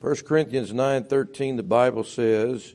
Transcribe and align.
1 0.00 0.24
Corinthians 0.24 0.72
9:13 0.72 1.56
the 1.56 1.62
Bible 1.62 2.04
says, 2.04 2.74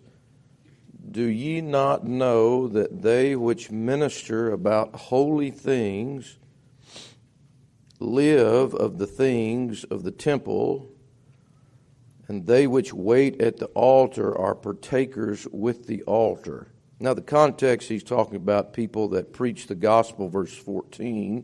"Do 1.09 1.23
ye 1.23 1.59
not 1.59 2.05
know 2.05 2.67
that 2.67 3.01
they 3.01 3.35
which 3.35 3.71
minister 3.71 4.51
about 4.51 4.95
holy 4.95 5.49
things 5.49 6.37
live 7.99 8.75
of 8.75 8.99
the 8.99 9.07
things 9.07 9.85
of 9.85 10.03
the 10.03 10.11
temple, 10.11 10.87
and 12.27 12.45
they 12.45 12.67
which 12.67 12.93
wait 12.93 13.41
at 13.41 13.57
the 13.57 13.67
altar 13.67 14.37
are 14.37 14.53
partakers 14.53 15.47
with 15.47 15.87
the 15.87 16.03
altar?" 16.03 16.67
Now 16.99 17.15
the 17.15 17.21
context 17.21 17.89
he's 17.89 18.03
talking 18.03 18.35
about 18.35 18.71
people 18.71 19.07
that 19.09 19.33
preach 19.33 19.65
the 19.65 19.73
gospel 19.73 20.29
verse 20.29 20.53
14 20.53 21.43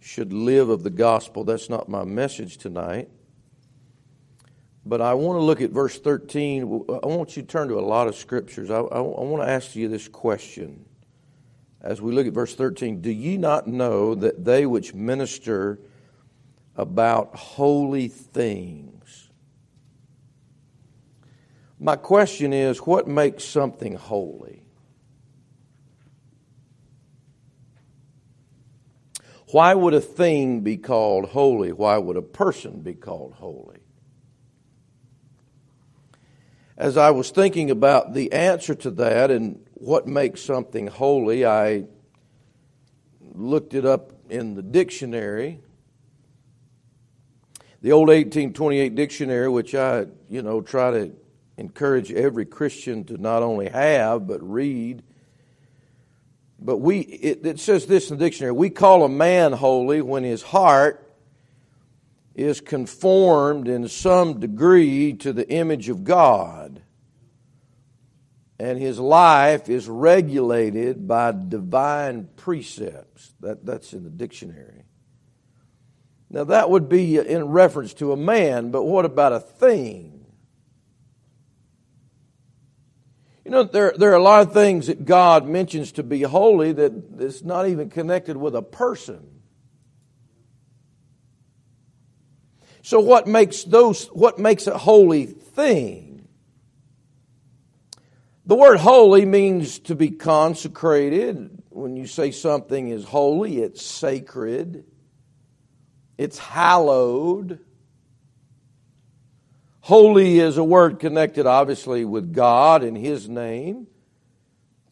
should 0.00 0.32
live 0.32 0.68
of 0.68 0.82
the 0.82 0.90
gospel. 0.90 1.44
That's 1.44 1.70
not 1.70 1.88
my 1.88 2.02
message 2.02 2.58
tonight. 2.58 3.08
But 4.84 5.00
I 5.00 5.14
want 5.14 5.38
to 5.38 5.42
look 5.42 5.60
at 5.60 5.70
verse 5.70 5.98
13. 5.98 6.62
I 6.62 7.06
want 7.06 7.36
you 7.36 7.42
to 7.42 7.48
turn 7.48 7.68
to 7.68 7.78
a 7.78 7.80
lot 7.80 8.08
of 8.08 8.16
scriptures. 8.16 8.70
I, 8.70 8.78
I, 8.78 8.98
I 8.98 9.00
want 9.00 9.42
to 9.42 9.48
ask 9.48 9.76
you 9.76 9.88
this 9.88 10.08
question 10.08 10.84
as 11.80 12.00
we 12.00 12.12
look 12.12 12.26
at 12.26 12.32
verse 12.32 12.54
13 12.54 13.00
Do 13.00 13.10
ye 13.10 13.36
not 13.36 13.66
know 13.66 14.14
that 14.14 14.44
they 14.44 14.66
which 14.66 14.94
minister 14.94 15.78
about 16.76 17.34
holy 17.36 18.08
things? 18.08 19.28
My 21.78 21.96
question 21.96 22.52
is 22.52 22.78
what 22.78 23.08
makes 23.08 23.44
something 23.44 23.94
holy? 23.94 24.62
Why 29.50 29.74
would 29.74 29.92
a 29.92 30.00
thing 30.00 30.60
be 30.60 30.78
called 30.78 31.28
holy? 31.30 31.72
Why 31.72 31.98
would 31.98 32.16
a 32.16 32.22
person 32.22 32.80
be 32.80 32.94
called 32.94 33.34
holy? 33.34 33.81
As 36.82 36.96
I 36.96 37.12
was 37.12 37.30
thinking 37.30 37.70
about 37.70 38.12
the 38.12 38.32
answer 38.32 38.74
to 38.74 38.90
that 38.90 39.30
and 39.30 39.64
what 39.74 40.08
makes 40.08 40.42
something 40.42 40.88
holy, 40.88 41.46
I 41.46 41.84
looked 43.20 43.74
it 43.74 43.86
up 43.86 44.12
in 44.28 44.56
the 44.56 44.62
dictionary. 44.62 45.60
The 47.82 47.92
old 47.92 48.08
1828 48.08 48.96
dictionary, 48.96 49.48
which 49.48 49.76
I, 49.76 50.06
you 50.28 50.42
know, 50.42 50.60
try 50.60 50.90
to 50.90 51.12
encourage 51.56 52.10
every 52.10 52.46
Christian 52.46 53.04
to 53.04 53.16
not 53.16 53.44
only 53.44 53.68
have 53.68 54.26
but 54.26 54.42
read 54.42 55.04
but 56.58 56.78
we, 56.78 57.00
it, 57.00 57.46
it 57.46 57.60
says 57.60 57.86
this 57.86 58.10
in 58.10 58.18
the 58.18 58.24
dictionary 58.24 58.52
we 58.52 58.70
call 58.70 59.04
a 59.04 59.08
man 59.08 59.52
holy 59.52 60.02
when 60.02 60.24
his 60.24 60.42
heart 60.42 61.11
is 62.34 62.60
conformed 62.60 63.68
in 63.68 63.88
some 63.88 64.40
degree 64.40 65.12
to 65.14 65.32
the 65.32 65.48
image 65.48 65.88
of 65.88 66.04
God 66.04 66.82
and 68.62 68.78
his 68.78 69.00
life 69.00 69.68
is 69.68 69.88
regulated 69.88 71.08
by 71.08 71.32
divine 71.32 72.28
precepts. 72.36 73.34
That, 73.40 73.66
that's 73.66 73.92
in 73.92 74.04
the 74.04 74.10
dictionary. 74.10 74.84
Now, 76.30 76.44
that 76.44 76.70
would 76.70 76.88
be 76.88 77.18
in 77.18 77.46
reference 77.46 77.92
to 77.94 78.12
a 78.12 78.16
man, 78.16 78.70
but 78.70 78.84
what 78.84 79.04
about 79.04 79.32
a 79.32 79.40
thing? 79.40 80.24
You 83.44 83.50
know, 83.50 83.64
there, 83.64 83.94
there 83.96 84.12
are 84.12 84.16
a 84.16 84.22
lot 84.22 84.46
of 84.46 84.52
things 84.52 84.86
that 84.86 85.04
God 85.04 85.44
mentions 85.44 85.90
to 85.92 86.04
be 86.04 86.22
holy 86.22 86.72
that 86.72 86.92
is 87.18 87.42
not 87.42 87.66
even 87.66 87.90
connected 87.90 88.36
with 88.36 88.54
a 88.54 88.62
person. 88.62 89.31
So 92.82 92.98
what 92.98 93.28
makes 93.28 93.62
those 93.62 94.06
what 94.06 94.38
makes 94.38 94.66
a 94.66 94.76
holy 94.76 95.26
thing? 95.26 96.26
The 98.44 98.56
word 98.56 98.78
holy 98.78 99.24
means 99.24 99.78
to 99.80 99.94
be 99.94 100.10
consecrated. 100.10 101.62
When 101.70 101.96
you 101.96 102.06
say 102.06 102.32
something 102.32 102.88
is 102.88 103.04
holy, 103.04 103.58
it's 103.58 103.82
sacred. 103.82 104.84
It's 106.18 106.38
hallowed. 106.38 107.60
Holy 109.80 110.40
is 110.40 110.56
a 110.58 110.64
word 110.64 110.98
connected, 110.98 111.46
obviously, 111.46 112.04
with 112.04 112.32
God 112.32 112.82
and 112.82 112.96
His 112.96 113.28
name. 113.28 113.86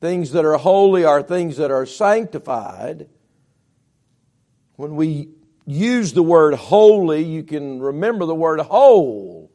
Things 0.00 0.30
that 0.32 0.44
are 0.44 0.56
holy 0.56 1.04
are 1.04 1.22
things 1.22 1.58
that 1.58 1.70
are 1.70 1.86
sanctified. 1.86 3.08
When 4.76 4.96
we 4.96 5.28
use 5.66 6.12
the 6.12 6.22
word 6.22 6.54
holy, 6.54 7.22
you 7.22 7.42
can 7.42 7.80
remember 7.80 8.26
the 8.26 8.34
word 8.34 8.60
whole. 8.60 9.50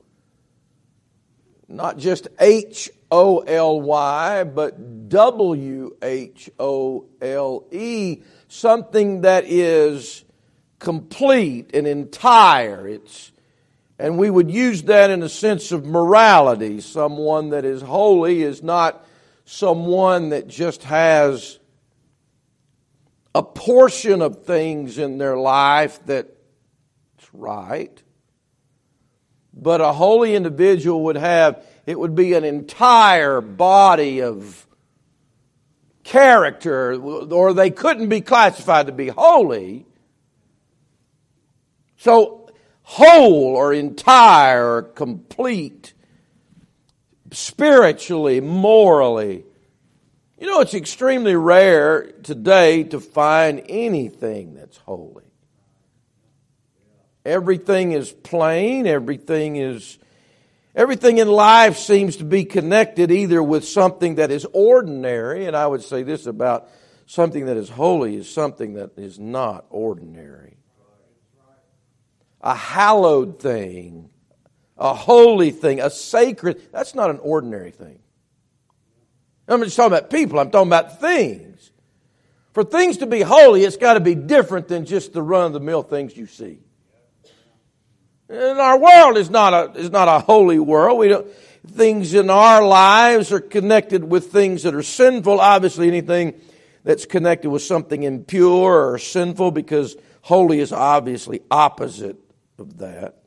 Not 1.67 1.97
just 1.97 2.27
H 2.39 2.89
O 3.11 3.39
L 3.39 3.81
Y, 3.81 4.43
but 4.43 5.09
W 5.09 5.95
H 6.01 6.49
O 6.59 7.05
L 7.21 7.65
E. 7.71 8.21
Something 8.47 9.21
that 9.21 9.45
is 9.45 10.23
complete 10.79 11.71
and 11.73 11.87
entire. 11.87 12.87
It's 12.87 13.31
and 13.97 14.17
we 14.17 14.29
would 14.29 14.51
use 14.51 14.83
that 14.83 15.09
in 15.09 15.23
a 15.23 15.29
sense 15.29 15.71
of 15.71 15.85
morality. 15.85 16.81
Someone 16.81 17.51
that 17.51 17.63
is 17.63 17.81
holy 17.81 18.43
is 18.43 18.61
not 18.61 19.05
someone 19.45 20.29
that 20.29 20.47
just 20.47 20.83
has 20.83 21.59
a 23.35 23.43
portion 23.43 24.21
of 24.21 24.45
things 24.45 24.97
in 24.97 25.17
their 25.17 25.35
life 25.35 25.99
that's 26.05 26.29
right. 27.33 28.01
But 29.53 29.81
a 29.81 29.91
holy 29.91 30.35
individual 30.35 31.03
would 31.03 31.17
have, 31.17 31.65
it 31.85 31.99
would 31.99 32.15
be 32.15 32.33
an 32.33 32.45
entire 32.45 33.41
body 33.41 34.21
of 34.21 34.65
character, 36.05 36.93
or 36.93 37.53
they 37.53 37.71
couldn't 37.71 38.07
be 38.07 38.21
classified 38.21 38.85
to 38.85 38.93
be 38.93 39.09
holy. 39.09 39.85
So 41.97 42.49
whole 42.83 43.57
or 43.57 43.73
entire 43.73 44.75
or 44.75 44.83
complete, 44.83 45.93
spiritually, 47.31 48.39
morally. 48.39 49.44
You 50.37 50.47
know, 50.47 50.61
it's 50.61 50.73
extremely 50.73 51.35
rare 51.35 52.11
today 52.23 52.83
to 52.85 52.99
find 52.99 53.63
anything 53.69 54.53
that's 54.53 54.77
holy. 54.77 55.23
Everything 57.23 57.93
is 57.93 58.11
plain, 58.11 58.85
everything 58.85 59.55
is 59.55 59.97
everything 60.75 61.17
in 61.17 61.27
life 61.27 61.77
seems 61.77 62.17
to 62.17 62.25
be 62.25 62.43
connected 62.43 63.11
either 63.11 63.41
with 63.41 63.65
something 63.65 64.15
that 64.15 64.29
is 64.29 64.45
ordinary, 64.51 65.45
and 65.45 65.55
I 65.55 65.65
would 65.65 65.81
say 65.81 66.03
this 66.03 66.25
about 66.25 66.69
something 67.05 67.45
that 67.45 67.57
is 67.57 67.69
holy 67.69 68.17
is 68.17 68.29
something 68.29 68.73
that 68.73 68.91
is 68.97 69.17
not 69.17 69.65
ordinary 69.69 70.55
a 72.45 72.53
hallowed 72.53 73.39
thing, 73.39 74.09
a 74.77 74.93
holy 74.93 75.49
thing, 75.49 75.81
a 75.81 75.89
sacred. 75.89 76.71
That's 76.71 76.93
not 76.93 77.09
an 77.09 77.17
ordinary 77.19 77.71
thing. 77.71 77.99
I'm 79.47 79.59
not 79.59 79.65
just 79.65 79.77
talking 79.77 79.97
about 79.97 80.09
people, 80.09 80.39
I'm 80.39 80.51
talking 80.51 80.69
about 80.69 80.99
things. 80.99 81.71
For 82.53 82.63
things 82.63 82.97
to 82.97 83.05
be 83.05 83.21
holy, 83.21 83.63
it's 83.63 83.75
got 83.75 83.95
to 83.95 83.99
be 83.99 84.15
different 84.15 84.69
than 84.69 84.85
just 84.85 85.11
the 85.11 85.21
run 85.21 85.47
of 85.47 85.53
the 85.53 85.59
mill 85.59 85.83
things 85.83 86.15
you 86.15 86.25
see. 86.25 86.59
And 88.29 88.59
our 88.59 88.79
world 88.79 89.17
is 89.17 89.29
not 89.29 89.53
a, 89.53 89.79
is 89.79 89.91
not 89.91 90.07
a 90.07 90.19
holy 90.19 90.57
world. 90.57 90.97
We 90.97 91.09
don't, 91.09 91.27
things 91.67 92.13
in 92.13 92.29
our 92.29 92.65
lives 92.65 93.31
are 93.31 93.39
connected 93.39 94.03
with 94.03 94.31
things 94.31 94.63
that 94.63 94.73
are 94.73 94.83
sinful. 94.83 95.39
Obviously, 95.39 95.87
anything 95.87 96.33
that's 96.83 97.05
connected 97.05 97.49
with 97.49 97.61
something 97.61 98.03
impure 98.03 98.91
or 98.91 98.97
sinful 98.97 99.51
because 99.51 99.95
holy 100.21 100.59
is 100.59 100.71
obviously 100.71 101.41
opposite 101.51 102.17
of 102.57 102.77
that. 102.77 103.17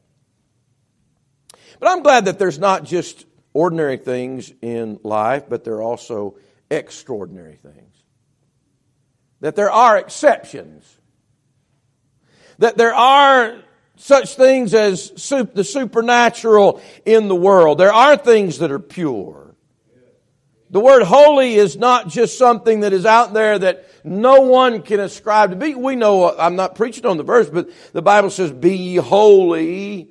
But 1.78 1.90
I'm 1.90 2.02
glad 2.02 2.24
that 2.24 2.38
there's 2.38 2.58
not 2.58 2.84
just 2.84 3.26
ordinary 3.58 3.96
things 3.96 4.52
in 4.62 5.00
life, 5.02 5.44
but 5.48 5.64
there 5.64 5.74
are 5.74 5.82
also 5.82 6.36
extraordinary 6.70 7.56
things. 7.56 7.96
That 9.40 9.56
there 9.56 9.70
are 9.70 9.98
exceptions. 9.98 10.84
That 12.58 12.76
there 12.76 12.94
are 12.94 13.58
such 13.96 14.36
things 14.36 14.74
as 14.74 15.10
the 15.54 15.64
supernatural 15.64 16.80
in 17.04 17.26
the 17.26 17.34
world. 17.34 17.78
There 17.78 17.92
are 17.92 18.16
things 18.16 18.58
that 18.58 18.70
are 18.70 18.78
pure. 18.78 19.56
The 20.70 20.80
word 20.80 21.02
holy 21.02 21.54
is 21.54 21.76
not 21.76 22.08
just 22.08 22.38
something 22.38 22.80
that 22.80 22.92
is 22.92 23.06
out 23.06 23.32
there 23.32 23.58
that 23.58 23.86
no 24.04 24.42
one 24.42 24.82
can 24.82 25.00
ascribe 25.00 25.50
to 25.50 25.56
be. 25.56 25.74
We 25.74 25.96
know, 25.96 26.36
I'm 26.36 26.54
not 26.54 26.76
preaching 26.76 27.06
on 27.06 27.16
the 27.16 27.24
verse, 27.24 27.50
but 27.50 27.70
the 27.92 28.02
Bible 28.02 28.30
says, 28.30 28.52
Be 28.52 28.96
holy, 28.96 30.10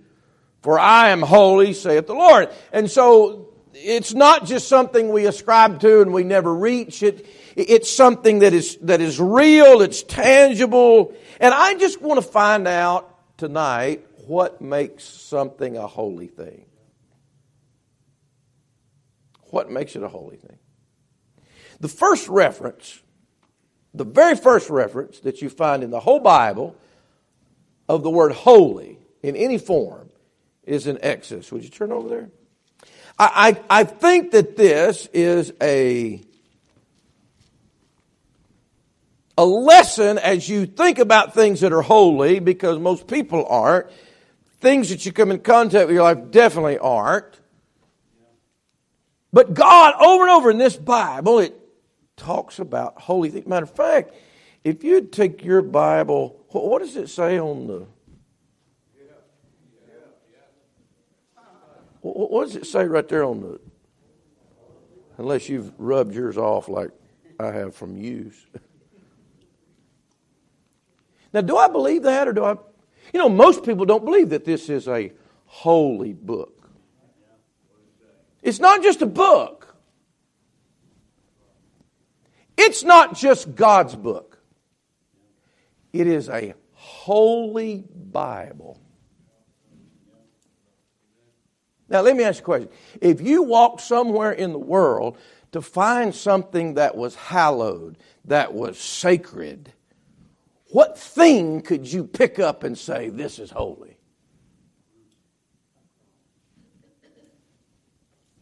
for 0.68 0.78
I 0.78 1.12
am 1.12 1.22
holy, 1.22 1.72
saith 1.72 2.08
the 2.08 2.14
Lord. 2.14 2.50
And 2.74 2.92
so 2.92 3.54
it's 3.74 4.14
not 4.14 4.46
just 4.46 4.68
something 4.68 5.08
we 5.14 5.26
ascribe 5.26 5.80
to 5.80 6.02
and 6.02 6.12
we 6.12 6.26
never 6.26 6.54
reach. 6.54 7.04
It, 7.04 7.26
it's 7.56 7.90
something 7.90 8.40
that 8.40 8.52
is, 8.52 8.78
that 8.82 9.00
is 9.00 9.18
real, 9.18 9.82
it's 9.82 10.04
tangible. 10.04 11.16
And 11.40 11.54
I 11.54 11.76
just 11.76 12.02
want 12.02 12.22
to 12.22 12.30
find 12.30 12.68
out 12.68 13.38
tonight 13.38 14.06
what 14.26 14.60
makes 14.60 15.06
something 15.06 15.78
a 15.78 15.88
holy 15.88 16.28
thing. 16.28 16.66
What 19.44 19.72
makes 19.72 19.96
it 19.96 20.04
a 20.04 20.10
holy 20.10 20.36
thing? 20.36 20.60
The 21.80 21.88
first 21.88 22.28
reference, 22.28 23.02
the 23.94 24.04
very 24.04 24.36
first 24.36 24.70
reference 24.70 25.22
that 25.22 25.42
you 25.42 25.50
find 25.50 25.82
in 25.82 25.92
the 25.92 26.02
whole 26.02 26.20
Bible 26.20 26.76
of 27.88 28.04
the 28.04 28.10
word 28.10 28.34
holy 28.34 29.00
in 29.24 29.38
any 29.38 29.58
form 29.58 30.07
is 30.68 30.88
in 30.88 31.00
Exodus. 31.02 31.52
Would 31.52 31.64
you 31.64 31.70
turn 31.70 31.92
over 31.92 32.10
there? 32.10 32.30
I, 33.18 33.58
I, 33.70 33.82
I 33.82 33.84
think 33.84 34.32
that 34.32 34.58
this 34.58 35.08
is 35.14 35.52
a 35.62 36.22
a 39.40 39.46
lesson 39.46 40.18
as 40.18 40.50
you 40.50 40.66
think 40.66 40.98
about 40.98 41.34
things 41.34 41.62
that 41.62 41.72
are 41.72 41.84
holy, 41.84 42.40
because 42.40 42.80
most 42.80 43.08
people 43.08 43.46
aren't. 43.48 43.88
Things 44.60 44.90
that 44.90 45.06
you 45.06 45.12
come 45.12 45.30
in 45.30 45.40
contact 45.40 45.88
with 45.88 45.96
your 45.96 46.04
life 46.04 46.32
definitely 46.32 46.80
aren't. 46.80 47.40
But 49.32 49.54
God, 49.54 49.94
over 50.02 50.24
and 50.24 50.32
over 50.32 50.50
in 50.50 50.58
this 50.58 50.76
Bible, 50.76 51.38
it 51.38 51.54
talks 52.16 52.58
about 52.58 53.00
holy 53.00 53.30
things. 53.30 53.46
Matter 53.46 53.66
of 53.66 53.76
fact, 53.76 54.16
if 54.64 54.84
you 54.84 55.02
take 55.02 55.46
your 55.46 55.62
Bible, 55.62 56.44
what 56.50 56.80
does 56.80 56.96
it 56.96 57.10
say 57.10 57.40
on 57.40 57.68
the. 57.68 57.86
What 62.14 62.46
does 62.46 62.56
it 62.56 62.66
say 62.66 62.86
right 62.86 63.08
there 63.08 63.24
on 63.24 63.42
the. 63.42 63.60
Unless 65.18 65.50
you've 65.50 65.72
rubbed 65.80 66.14
yours 66.14 66.38
off 66.38 66.70
like 66.70 66.92
I 67.40 67.52
have 67.52 67.76
from 67.76 67.98
use. 67.98 68.46
Now, 71.34 71.42
do 71.42 71.58
I 71.58 71.68
believe 71.68 72.04
that 72.04 72.28
or 72.28 72.34
do 72.34 72.44
I? 72.44 72.56
You 73.14 73.20
know, 73.20 73.30
most 73.30 73.64
people 73.64 73.86
don't 73.86 74.04
believe 74.04 74.30
that 74.30 74.46
this 74.46 74.70
is 74.70 74.88
a 74.88 75.12
holy 75.46 76.14
book. 76.14 76.70
It's 78.42 78.60
not 78.60 78.82
just 78.82 79.02
a 79.02 79.06
book, 79.06 79.76
it's 82.58 82.84
not 82.84 83.16
just 83.16 83.56
God's 83.56 83.96
book, 83.96 84.40
it 85.92 86.08
is 86.08 86.30
a 86.30 86.54
holy 86.74 87.84
Bible. 87.94 88.80
Now, 91.90 92.02
let 92.02 92.16
me 92.16 92.24
ask 92.24 92.40
you 92.40 92.44
a 92.44 92.46
question. 92.46 92.70
If 93.02 93.22
you 93.22 93.44
walked 93.44 93.82
somewhere 93.82 94.32
in 94.32 94.52
the 94.52 94.60
world 94.60 95.18
to 95.54 95.62
find 95.62 96.14
something 96.14 96.74
that 96.74 96.96
was 96.96 97.16
hallowed, 97.16 97.98
that 98.26 98.54
was 98.54 98.78
sacred, 98.78 99.72
what 100.72 100.98
thing 100.98 101.62
could 101.62 101.92
you 101.92 102.04
pick 102.04 102.40
up 102.40 102.64
and 102.64 102.78
say, 102.78 103.10
This 103.10 103.40
is 103.40 103.52
holy? 103.52 103.98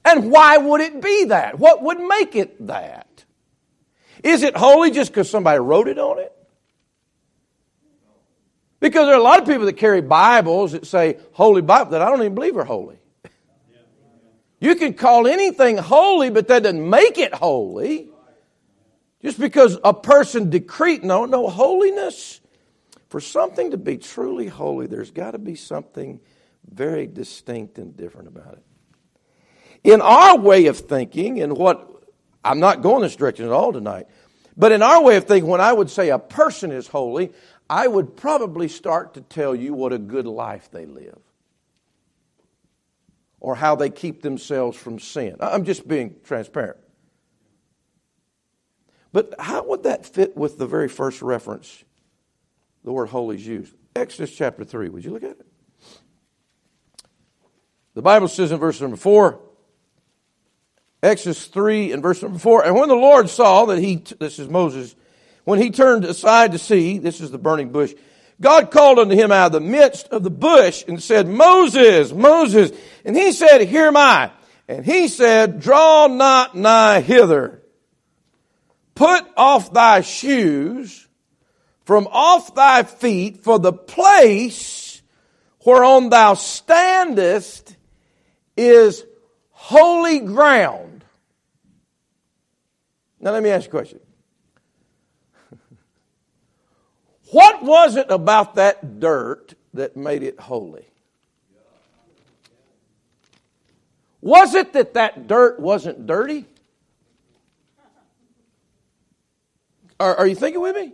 And 0.04 0.32
why 0.32 0.58
would 0.58 0.82
it 0.82 1.02
be 1.02 1.26
that? 1.26 1.58
What 1.58 1.82
would 1.82 2.00
make 2.00 2.36
it 2.36 2.68
that? 2.68 3.26
Is 4.24 4.44
it 4.44 4.56
holy 4.56 4.92
just 4.92 5.12
because 5.12 5.30
somebody 5.30 5.60
wrote 5.60 5.88
it 5.88 5.98
on 5.98 6.20
it? 6.20 6.32
Because 8.80 9.08
there 9.08 9.16
are 9.16 9.20
a 9.20 9.24
lot 9.24 9.40
of 9.40 9.48
people 9.48 9.66
that 9.66 9.74
carry 9.74 10.02
Bibles 10.02 10.74
that 10.74 10.86
say 10.86 11.18
Holy 11.32 11.64
Bible 11.64 11.92
that 11.92 12.04
I 12.04 12.10
don't 12.10 12.20
even 12.20 12.36
believe 12.36 12.56
are 12.56 12.64
holy. 12.64 13.00
You 14.66 14.74
can 14.74 14.96
call 14.96 15.28
anything 15.28 15.78
holy, 15.78 16.32
but 16.32 16.48
that 16.48 16.64
doesn't 16.64 16.90
make 16.90 17.20
it 17.20 17.36
holy. 17.36 18.10
Just 19.22 19.40
because 19.40 19.78
a 19.84 19.94
person 19.94 20.50
decreed, 20.50 21.04
no, 21.04 21.26
no, 21.26 21.50
holiness, 21.50 22.42
for 23.10 23.20
something 23.20 23.70
to 23.72 23.78
be 23.78 23.98
truly 23.98 24.48
holy, 24.48 24.88
there's 24.88 25.12
got 25.12 25.32
to 25.32 25.38
be 25.38 25.54
something 25.54 26.20
very 26.68 27.06
distinct 27.06 27.78
and 27.78 27.96
different 27.96 28.28
about 28.28 28.54
it. 28.54 28.64
In 29.84 30.02
our 30.02 30.36
way 30.36 30.66
of 30.66 30.80
thinking, 30.80 31.44
and 31.44 31.56
what, 31.56 32.04
I'm 32.44 32.60
not 32.60 32.82
going 32.82 33.04
this 33.04 33.16
direction 33.16 33.46
at 33.46 33.52
all 33.52 33.72
tonight, 33.72 34.08
but 34.58 34.72
in 34.72 34.82
our 34.82 35.04
way 35.04 35.18
of 35.18 35.26
thinking, 35.26 35.48
when 35.48 35.62
I 35.62 35.74
would 35.74 35.92
say 35.92 36.10
a 36.10 36.18
person 36.18 36.72
is 36.72 36.88
holy, 36.88 37.32
I 37.70 37.86
would 37.86 38.18
probably 38.18 38.68
start 38.70 39.14
to 39.14 39.22
tell 39.22 39.54
you 39.54 39.76
what 39.76 39.94
a 39.94 40.00
good 40.00 40.26
life 40.26 40.72
they 40.72 40.88
live 40.88 41.20
or 43.46 43.54
how 43.54 43.76
they 43.76 43.92
keep 43.92 44.24
themselves 44.24 44.76
from 44.76 44.98
sin. 44.98 45.36
I'm 45.40 45.66
just 45.66 45.88
being 45.88 46.16
transparent. 46.24 46.78
But 49.14 49.36
how 49.38 49.64
would 49.66 49.84
that 49.84 50.04
fit 50.04 50.36
with 50.36 50.58
the 50.58 50.66
very 50.66 50.90
first 50.90 51.22
reference 51.22 51.84
the 52.84 52.92
word 52.92 53.06
holy 53.06 53.36
is 53.36 53.46
used? 53.46 53.72
Exodus 53.96 54.36
chapter 54.36 54.64
3. 54.64 54.90
Would 54.90 55.06
you 55.06 55.12
look 55.12 55.22
at 55.22 55.30
it? 55.30 55.46
The 57.94 58.02
Bible 58.02 58.30
says 58.30 58.52
in 58.52 58.58
verse 58.58 58.82
number 58.82 58.98
4, 58.98 59.40
Exodus 61.04 61.46
3 61.46 61.92
and 61.92 62.02
verse 62.02 62.24
number 62.24 62.40
4, 62.40 62.66
and 62.66 62.76
when 62.76 62.90
the 62.90 62.96
Lord 62.96 63.30
saw 63.30 63.66
that 63.66 63.78
he, 63.78 63.98
this 64.20 64.40
is 64.40 64.50
Moses, 64.50 64.96
when 65.44 65.62
he 65.62 65.70
turned 65.70 66.04
aside 66.04 66.54
to 66.54 66.58
see, 66.58 66.98
this 66.98 67.22
is 67.22 67.30
the 67.30 67.38
burning 67.38 67.70
bush, 67.70 67.94
God 68.42 68.72
called 68.72 69.00
unto 69.00 69.16
him 69.16 69.32
out 69.32 69.48
of 69.48 69.52
the 69.54 69.60
midst 69.62 70.10
of 70.10 70.24
the 70.24 70.30
bush 70.30 70.84
and 70.88 71.02
said, 71.02 71.28
Moses, 71.28 72.12
Moses. 72.12 72.72
And 73.06 73.16
he 73.16 73.32
said, 73.32 73.62
Here 73.62 73.88
am 73.88 73.98
I. 73.98 74.32
And 74.68 74.86
he 74.86 75.08
said, 75.08 75.62
Draw 75.62 76.08
not 76.08 76.56
nigh 76.56 77.02
hither. 77.02 77.62
Put 78.94 79.26
off 79.38 79.74
thy 79.74 80.02
shoes 80.02 81.08
from 81.86 82.08
off 82.12 82.56
thy 82.56 82.84
feet, 82.84 83.44
for 83.44 83.60
the 83.60 83.74
place 83.74 85.02
whereon 85.66 86.10
thou 86.10 86.34
standest 86.34 87.76
is 88.58 89.06
holy 89.52 90.20
ground. 90.20 91.04
Now, 93.20 93.32
let 93.32 93.44
me 93.44 93.50
ask 93.50 93.66
you 93.66 93.70
a 93.70 93.72
question. 93.72 94.00
What 97.32 97.64
was 97.64 97.96
it 97.96 98.08
about 98.10 98.56
that 98.56 99.00
dirt 99.00 99.56
that 99.74 99.98
made 99.98 100.24
it 100.24 100.40
holy? 100.40 100.86
Was 104.22 104.56
it 104.56 104.74
that 104.74 104.96
that 104.96 105.28
dirt 105.28 105.60
wasn't 105.60 106.08
dirty? 106.08 106.46
Are, 110.00 110.16
are 110.16 110.28
you 110.28 110.36
thinking 110.36 110.62
with 110.62 110.76
me? 110.76 110.94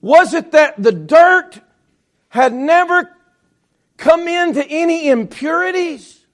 Was 0.00 0.34
it 0.34 0.52
that 0.52 0.82
the 0.82 0.92
dirt 0.92 1.60
had 2.28 2.52
never 2.52 3.10
come 3.96 4.28
into 4.28 4.66
any 4.66 5.08
impurities? 5.08 6.24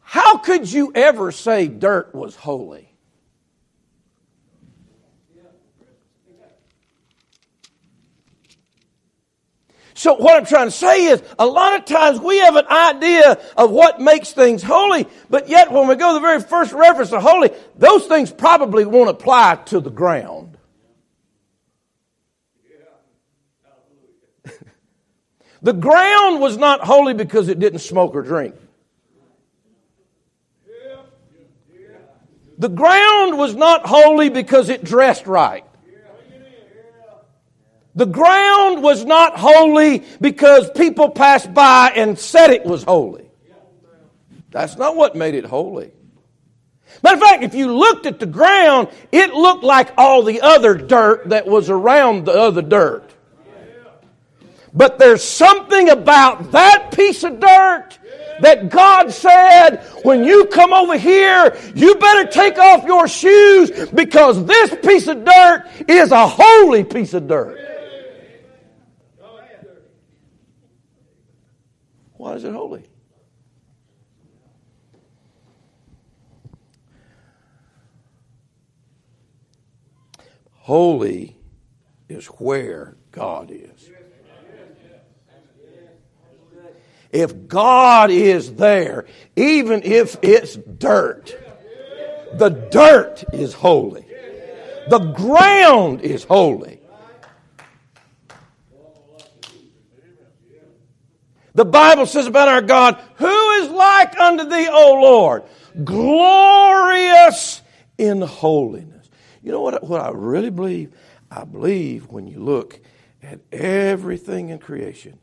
How 0.00 0.38
could 0.38 0.70
you 0.70 0.92
ever 0.94 1.32
say 1.32 1.68
dirt 1.68 2.14
was 2.14 2.36
holy? 2.36 2.93
So 9.94 10.14
what 10.14 10.34
I'm 10.36 10.44
trying 10.44 10.66
to 10.66 10.72
say 10.72 11.04
is, 11.06 11.22
a 11.38 11.46
lot 11.46 11.78
of 11.78 11.84
times 11.84 12.18
we 12.18 12.38
have 12.38 12.56
an 12.56 12.66
idea 12.66 13.40
of 13.56 13.70
what 13.70 14.00
makes 14.00 14.32
things 14.32 14.60
holy, 14.60 15.06
but 15.30 15.48
yet 15.48 15.70
when 15.70 15.86
we 15.86 15.94
go 15.94 16.08
to 16.08 16.14
the 16.14 16.20
very 16.20 16.40
first 16.40 16.72
reference 16.72 17.10
to 17.10 17.20
holy, 17.20 17.50
those 17.76 18.06
things 18.06 18.32
probably 18.32 18.84
won't 18.84 19.08
apply 19.08 19.54
to 19.66 19.78
the 19.78 19.90
ground. 19.90 20.58
the 25.62 25.72
ground 25.72 26.40
was 26.40 26.56
not 26.56 26.80
holy 26.80 27.14
because 27.14 27.48
it 27.48 27.60
didn't 27.60 27.78
smoke 27.78 28.16
or 28.16 28.22
drink. 28.22 28.56
The 32.58 32.68
ground 32.68 33.38
was 33.38 33.54
not 33.54 33.86
holy 33.86 34.28
because 34.28 34.68
it 34.68 34.84
dressed 34.84 35.26
right. 35.26 35.64
The 37.94 38.06
ground 38.06 38.82
was 38.82 39.04
not 39.04 39.38
holy 39.38 40.04
because 40.20 40.70
people 40.72 41.10
passed 41.10 41.54
by 41.54 41.92
and 41.94 42.18
said 42.18 42.50
it 42.50 42.64
was 42.64 42.82
holy. 42.82 43.30
That's 44.50 44.76
not 44.76 44.96
what 44.96 45.14
made 45.14 45.34
it 45.34 45.44
holy. 45.44 45.92
Matter 47.02 47.16
of 47.16 47.22
fact, 47.22 47.42
if 47.44 47.54
you 47.54 47.72
looked 47.72 48.06
at 48.06 48.18
the 48.18 48.26
ground, 48.26 48.88
it 49.12 49.34
looked 49.34 49.64
like 49.64 49.92
all 49.96 50.22
the 50.22 50.40
other 50.40 50.74
dirt 50.74 51.28
that 51.28 51.46
was 51.46 51.70
around 51.70 52.24
the 52.24 52.32
other 52.32 52.62
dirt. 52.62 53.10
But 54.72 54.98
there's 54.98 55.22
something 55.22 55.88
about 55.88 56.50
that 56.52 56.92
piece 56.94 57.22
of 57.22 57.38
dirt 57.38 57.98
that 58.40 58.70
God 58.70 59.12
said, 59.12 59.84
when 60.02 60.24
you 60.24 60.46
come 60.46 60.72
over 60.72 60.98
here, 60.98 61.56
you 61.76 61.94
better 61.94 62.28
take 62.28 62.58
off 62.58 62.84
your 62.84 63.06
shoes 63.06 63.88
because 63.90 64.44
this 64.46 64.74
piece 64.84 65.06
of 65.06 65.24
dirt 65.24 65.68
is 65.86 66.10
a 66.10 66.26
holy 66.26 66.82
piece 66.82 67.14
of 67.14 67.28
dirt. 67.28 67.73
Why 72.24 72.32
is 72.32 72.44
it 72.44 72.54
holy? 72.54 72.82
Holy 80.52 81.36
is 82.08 82.24
where 82.28 82.96
God 83.10 83.50
is. 83.50 83.90
If 87.12 87.46
God 87.46 88.10
is 88.10 88.54
there, 88.54 89.04
even 89.36 89.82
if 89.82 90.16
it's 90.22 90.56
dirt, 90.56 91.36
the 92.38 92.48
dirt 92.48 93.22
is 93.34 93.52
holy. 93.52 94.06
The 94.88 95.12
ground 95.14 96.00
is 96.00 96.24
holy. 96.24 96.80
The 101.54 101.64
Bible 101.64 102.06
says 102.06 102.26
about 102.26 102.48
our 102.48 102.62
God, 102.62 103.00
who 103.16 103.50
is 103.50 103.70
like 103.70 104.18
unto 104.18 104.44
thee, 104.44 104.68
O 104.68 105.00
Lord? 105.00 105.44
Glorious 105.84 107.62
in 107.96 108.20
holiness. 108.20 109.08
You 109.42 109.52
know 109.52 109.60
what, 109.60 109.84
what 109.84 110.00
I 110.00 110.10
really 110.10 110.50
believe? 110.50 110.92
I 111.30 111.44
believe 111.44 112.08
when 112.08 112.26
you 112.26 112.40
look 112.40 112.80
at 113.22 113.40
everything 113.52 114.48
in 114.48 114.58
creation, 114.58 115.18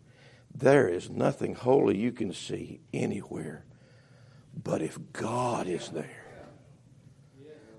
there 0.55 0.87
is 0.87 1.09
nothing 1.09 1.53
holy 1.53 1.97
you 1.97 2.11
can 2.11 2.33
see 2.33 2.79
anywhere. 2.93 3.65
But 4.63 4.81
if 4.81 4.97
God 5.13 5.67
is 5.67 5.89
there, 5.89 6.25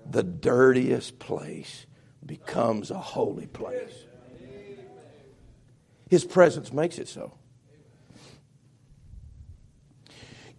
the 0.09 0.23
dirtiest 0.23 1.17
place 1.17 1.85
becomes 2.25 2.91
a 2.91 2.99
holy 2.99 3.47
place. 3.47 3.93
His 6.09 6.23
presence 6.23 6.71
makes 6.71 6.99
it 6.99 7.07
so. 7.07 7.33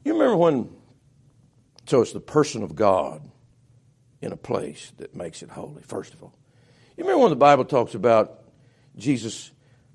You 0.04 0.12
remember 0.12 0.36
when, 0.36 0.70
so 1.86 2.02
it's 2.02 2.12
the 2.12 2.20
person 2.20 2.62
of 2.62 2.76
God 2.76 3.22
in 4.20 4.32
a 4.32 4.36
place 4.36 4.92
that 4.98 5.14
makes 5.14 5.42
it 5.42 5.50
holy, 5.50 5.82
first 5.82 6.14
of 6.14 6.22
all. 6.22 6.34
You 6.96 7.04
remember 7.04 7.22
when 7.22 7.30
the 7.30 7.36
Bible 7.36 7.64
talks 7.64 7.94
about 7.94 8.42
Jesus 8.96 9.50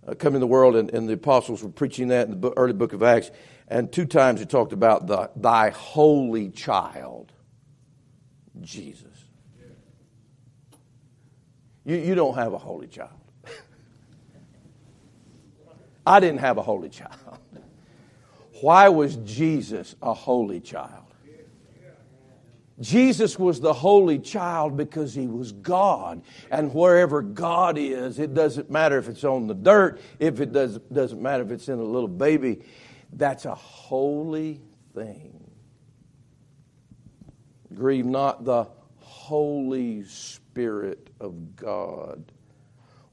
uh, 0.07 0.15
coming 0.15 0.35
in 0.35 0.41
the 0.41 0.47
world 0.47 0.75
and, 0.75 0.91
and, 0.91 1.07
the 1.07 1.13
apostles 1.13 1.63
were 1.63 1.69
preaching 1.69 2.09
that 2.09 2.27
in 2.27 2.41
the 2.41 2.51
early 2.57 2.73
book 2.73 2.93
of 2.93 3.03
Acts, 3.03 3.31
and 3.67 3.91
two 3.91 4.05
times 4.05 4.41
it 4.41 4.49
talked 4.49 4.73
about 4.73 5.07
the, 5.07 5.29
thy 5.35 5.69
holy 5.69 6.49
child, 6.49 7.31
Jesus. 8.61 9.05
You, 11.85 11.95
you 11.97 12.15
don't 12.15 12.35
have 12.35 12.53
a 12.53 12.57
holy 12.57 12.87
child. 12.87 13.11
I 16.05 16.19
didn't 16.19 16.39
have 16.39 16.57
a 16.57 16.61
holy 16.61 16.89
child. 16.89 17.39
Why 18.61 18.89
was 18.89 19.15
Jesus 19.17 19.95
a 20.01 20.13
holy 20.13 20.59
child? 20.59 21.05
Jesus 22.79 23.37
was 23.37 23.59
the 23.59 23.73
holy 23.73 24.19
child 24.19 24.77
because 24.77 25.13
he 25.13 25.27
was 25.27 25.51
God. 25.51 26.21
And 26.49 26.73
wherever 26.73 27.21
God 27.21 27.77
is, 27.77 28.19
it 28.19 28.33
doesn't 28.33 28.69
matter 28.71 28.97
if 28.97 29.09
it's 29.09 29.25
on 29.25 29.47
the 29.47 29.53
dirt, 29.53 29.99
if 30.17 30.39
it 30.39 30.53
does, 30.53 30.79
doesn't 30.91 31.21
matter 31.21 31.43
if 31.43 31.51
it's 31.51 31.67
in 31.67 31.79
a 31.79 31.83
little 31.83 32.07
baby. 32.07 32.61
That's 33.11 33.45
a 33.45 33.55
holy 33.55 34.61
thing. 34.93 35.51
Grieve 37.73 38.05
not 38.05 38.45
the 38.45 38.67
Holy 38.97 40.03
Spirit 40.05 41.09
of 41.19 41.55
God. 41.55 42.31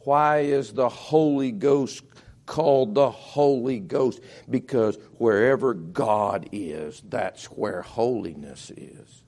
Why 0.01 0.39
is 0.41 0.73
the 0.73 0.89
Holy 0.89 1.51
Ghost 1.51 2.05
called 2.47 2.95
the 2.95 3.11
Holy 3.11 3.81
Ghost 3.81 4.21
because 4.49 4.97
wherever 5.19 5.75
God 5.75 6.49
is, 6.53 7.03
that's 7.09 7.47
where 7.47 7.83
holiness 7.83 8.71
is. 8.77 9.23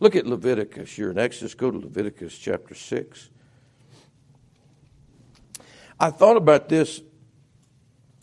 Look 0.00 0.14
at 0.14 0.26
Leviticus. 0.26 0.98
You're 0.98 1.10
in 1.10 1.18
Exodus. 1.18 1.54
Go 1.54 1.70
to 1.70 1.78
Leviticus 1.78 2.36
chapter 2.36 2.74
6. 2.74 3.30
I 5.98 6.10
thought 6.10 6.36
about 6.36 6.68
this 6.68 7.00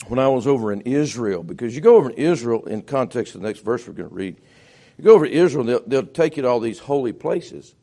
when 0.08 0.18
I 0.18 0.28
was 0.28 0.46
over 0.46 0.72
in 0.72 0.82
Israel 0.82 1.42
because 1.42 1.74
you 1.74 1.82
go 1.82 1.96
over 1.96 2.10
in 2.10 2.16
Israel 2.16 2.64
in 2.64 2.82
context 2.82 3.34
of 3.34 3.42
the 3.42 3.46
next 3.46 3.60
verse 3.60 3.86
we're 3.86 3.94
going 3.94 4.08
to 4.08 4.14
read. 4.14 4.40
You 4.96 5.04
go 5.04 5.14
over 5.14 5.26
to 5.26 5.32
Israel, 5.32 5.64
they'll, 5.64 5.82
they'll 5.86 6.06
take 6.06 6.36
you 6.36 6.42
to 6.42 6.48
all 6.48 6.60
these 6.60 6.78
holy 6.78 7.12
places. 7.12 7.74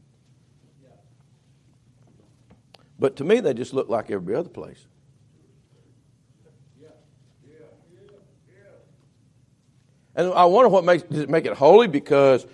But 2.98 3.18
to 3.18 3.24
me, 3.24 3.40
they 3.40 3.54
just 3.54 3.74
look 3.74 3.90
like 3.90 4.10
every 4.10 4.34
other 4.34 4.50
place. 4.50 4.88
And 10.16 10.32
I 10.34 10.46
wonder 10.46 10.70
what 10.70 10.86
makes 10.86 11.04
does 11.04 11.20
it 11.20 11.30
make 11.30 11.46
it 11.46 11.54
holy 11.54 11.88
because 11.88 12.46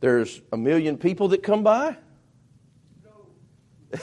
there's 0.00 0.40
a 0.52 0.56
million 0.56 0.98
people 0.98 1.28
that 1.28 1.42
come 1.42 1.62
by? 1.62 1.96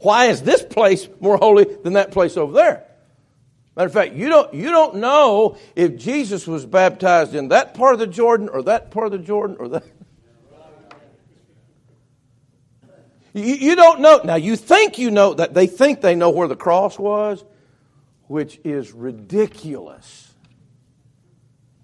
Why 0.00 0.26
is 0.26 0.42
this 0.42 0.62
place 0.62 1.08
more 1.20 1.36
holy 1.36 1.64
than 1.64 1.94
that 1.94 2.10
place 2.10 2.36
over 2.36 2.52
there? 2.52 2.84
Matter 3.74 3.86
of 3.86 3.92
fact, 3.94 4.12
you 4.14 4.28
don't, 4.28 4.52
you 4.52 4.70
don't 4.70 4.96
know 4.96 5.56
if 5.74 5.96
Jesus 5.96 6.46
was 6.46 6.66
baptized 6.66 7.34
in 7.34 7.48
that 7.48 7.72
part 7.72 7.94
of 7.94 8.00
the 8.00 8.06
Jordan 8.06 8.50
or 8.50 8.62
that 8.64 8.90
part 8.90 9.06
of 9.06 9.12
the 9.12 9.18
Jordan 9.18 9.56
or 9.58 9.68
that. 9.68 9.84
You, 13.32 13.44
you 13.44 13.76
don't 13.76 14.00
know. 14.00 14.20
Now, 14.24 14.34
you 14.34 14.56
think 14.56 14.98
you 14.98 15.10
know 15.10 15.32
that 15.32 15.54
they 15.54 15.66
think 15.66 16.02
they 16.02 16.14
know 16.14 16.28
where 16.28 16.48
the 16.48 16.56
cross 16.56 16.98
was, 16.98 17.42
which 18.26 18.60
is 18.62 18.92
ridiculous. 18.92 20.31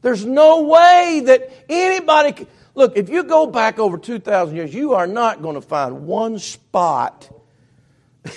There's 0.03 0.25
no 0.25 0.63
way 0.63 1.23
that 1.27 1.51
anybody 1.69 2.33
can. 2.33 2.47
Look, 2.75 2.97
if 2.97 3.09
you 3.09 3.25
go 3.25 3.47
back 3.47 3.79
over 3.79 3.99
2,000 3.99 4.55
years, 4.55 4.73
you 4.73 4.95
are 4.95 5.07
not 5.07 5.43
going 5.43 5.57
to 5.57 5.61
find 5.61 6.07
one 6.07 6.39
spot 6.39 7.29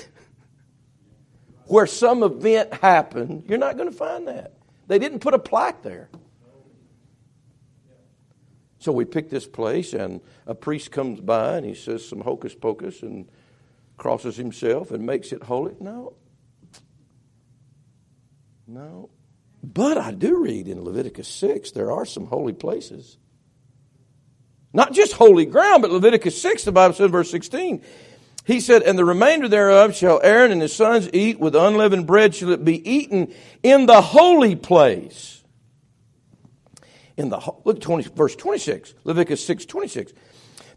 where 1.65 1.85
some 1.85 2.23
event 2.23 2.73
happened. 2.73 3.43
You're 3.47 3.59
not 3.59 3.77
going 3.77 3.89
to 3.89 3.95
find 3.95 4.27
that. 4.27 4.53
They 4.87 4.97
didn't 4.97 5.19
put 5.19 5.35
a 5.35 5.39
plaque 5.39 5.83
there. 5.83 6.09
So 8.79 8.91
we 8.91 9.05
pick 9.05 9.29
this 9.29 9.45
place, 9.45 9.93
and 9.93 10.21
a 10.47 10.55
priest 10.55 10.91
comes 10.91 11.21
by 11.21 11.57
and 11.57 11.65
he 11.65 11.75
says 11.75 12.07
some 12.07 12.21
hocus 12.21 12.55
pocus 12.55 13.03
and 13.03 13.29
crosses 13.97 14.35
himself 14.35 14.89
and 14.89 15.05
makes 15.05 15.31
it 15.31 15.43
holy. 15.43 15.75
No. 15.79 16.15
No. 18.65 19.11
But 19.63 19.97
I 19.97 20.11
do 20.11 20.43
read 20.43 20.67
in 20.67 20.83
Leviticus 20.83 21.27
6 21.27 21.71
there 21.71 21.91
are 21.91 22.05
some 22.05 22.25
holy 22.25 22.53
places. 22.53 23.17
Not 24.73 24.93
just 24.93 25.13
holy 25.13 25.45
ground, 25.45 25.81
but 25.81 25.91
Leviticus 25.91 26.41
6, 26.41 26.63
the 26.63 26.71
Bible 26.71 26.95
says 26.95 27.11
verse 27.11 27.29
16, 27.29 27.83
he 28.45 28.59
said, 28.59 28.83
And 28.83 28.97
the 28.97 29.05
remainder 29.05 29.47
thereof 29.47 29.95
shall 29.95 30.19
Aaron 30.23 30.51
and 30.51 30.61
his 30.61 30.73
sons 30.73 31.09
eat 31.13 31.39
with 31.39 31.55
unleavened 31.55 32.07
bread, 32.07 32.33
shall 32.33 32.51
it 32.51 32.65
be 32.65 32.89
eaten 32.89 33.33
in 33.61 33.85
the 33.85 34.01
holy 34.01 34.55
place. 34.55 35.43
In 37.17 37.29
the 37.29 37.37
look 37.65 37.75
at 37.77 37.81
20, 37.81 38.09
verse 38.15 38.35
26, 38.35 38.95
Leviticus 39.03 39.45
6, 39.45 39.65
26. 39.65 40.13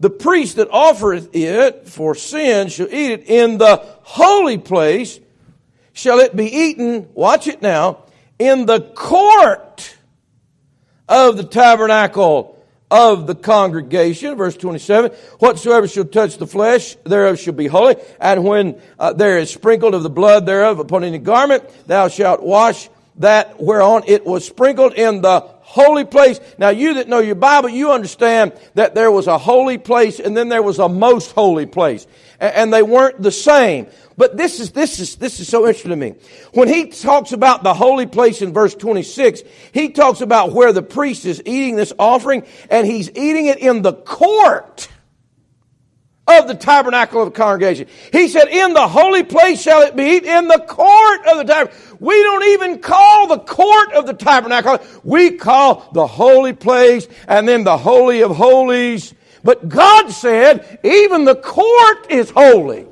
The 0.00 0.10
priest 0.10 0.56
that 0.56 0.68
offereth 0.70 1.34
it 1.34 1.88
for 1.88 2.14
sin 2.14 2.68
shall 2.68 2.88
eat 2.88 3.12
it 3.12 3.24
in 3.28 3.58
the 3.58 3.76
holy 4.02 4.58
place. 4.58 5.20
Shall 5.92 6.18
it 6.18 6.34
be 6.34 6.46
eaten, 6.46 7.08
watch 7.14 7.46
it 7.46 7.62
now, 7.62 8.03
in 8.38 8.66
the 8.66 8.80
court 8.80 9.96
of 11.08 11.36
the 11.36 11.44
tabernacle 11.44 12.54
of 12.90 13.26
the 13.26 13.34
congregation. 13.34 14.36
Verse 14.36 14.56
27, 14.56 15.10
whatsoever 15.38 15.88
shall 15.88 16.04
touch 16.04 16.38
the 16.38 16.46
flesh 16.46 16.96
thereof 17.04 17.40
shall 17.40 17.54
be 17.54 17.66
holy. 17.66 17.96
And 18.20 18.44
when 18.44 18.80
uh, 18.98 19.12
there 19.12 19.38
is 19.38 19.50
sprinkled 19.50 19.94
of 19.94 20.02
the 20.02 20.10
blood 20.10 20.46
thereof 20.46 20.78
upon 20.78 21.04
any 21.04 21.18
garment, 21.18 21.64
thou 21.86 22.08
shalt 22.08 22.42
wash 22.42 22.88
that 23.16 23.60
whereon 23.60 24.02
it 24.06 24.26
was 24.26 24.44
sprinkled 24.44 24.94
in 24.94 25.20
the 25.20 25.40
holy 25.40 26.04
place. 26.04 26.40
Now 26.58 26.70
you 26.70 26.94
that 26.94 27.08
know 27.08 27.20
your 27.20 27.36
Bible, 27.36 27.68
you 27.68 27.92
understand 27.92 28.52
that 28.74 28.94
there 28.94 29.10
was 29.10 29.26
a 29.26 29.38
holy 29.38 29.78
place 29.78 30.20
and 30.20 30.36
then 30.36 30.48
there 30.48 30.62
was 30.62 30.78
a 30.78 30.88
most 30.88 31.32
holy 31.32 31.66
place. 31.66 32.06
And 32.40 32.72
they 32.72 32.82
weren't 32.82 33.22
the 33.22 33.32
same. 33.32 33.86
But 34.16 34.36
this 34.36 34.60
is, 34.60 34.70
this 34.70 35.00
is, 35.00 35.16
this 35.16 35.40
is 35.40 35.48
so 35.48 35.66
interesting 35.66 35.90
to 35.90 35.96
me. 35.96 36.14
When 36.52 36.68
he 36.68 36.86
talks 36.86 37.32
about 37.32 37.62
the 37.62 37.74
holy 37.74 38.06
place 38.06 38.42
in 38.42 38.52
verse 38.52 38.74
26, 38.74 39.42
he 39.72 39.90
talks 39.90 40.20
about 40.20 40.52
where 40.52 40.72
the 40.72 40.82
priest 40.82 41.24
is 41.24 41.42
eating 41.44 41.76
this 41.76 41.92
offering 41.98 42.46
and 42.70 42.86
he's 42.86 43.10
eating 43.10 43.46
it 43.46 43.58
in 43.58 43.82
the 43.82 43.92
court 43.92 44.88
of 46.26 46.48
the 46.48 46.54
tabernacle 46.54 47.22
of 47.22 47.32
the 47.32 47.36
congregation. 47.36 47.86
He 48.12 48.28
said, 48.28 48.48
in 48.48 48.72
the 48.72 48.88
holy 48.88 49.24
place 49.24 49.60
shall 49.60 49.82
it 49.82 49.94
be 49.96 50.16
eaten, 50.16 50.28
in 50.28 50.48
the 50.48 50.64
court 50.66 51.26
of 51.26 51.38
the 51.38 51.44
tabernacle. 51.44 51.98
We 52.00 52.22
don't 52.22 52.44
even 52.44 52.78
call 52.78 53.26
the 53.26 53.40
court 53.40 53.92
of 53.92 54.06
the 54.06 54.14
tabernacle. 54.14 54.78
We 55.02 55.32
call 55.32 55.90
the 55.92 56.06
holy 56.06 56.52
place 56.52 57.08
and 57.28 57.48
then 57.48 57.64
the 57.64 57.76
holy 57.76 58.22
of 58.22 58.36
holies. 58.36 59.12
But 59.42 59.68
God 59.68 60.10
said, 60.10 60.78
even 60.82 61.24
the 61.24 61.34
court 61.34 62.10
is 62.10 62.30
holy. 62.30 62.86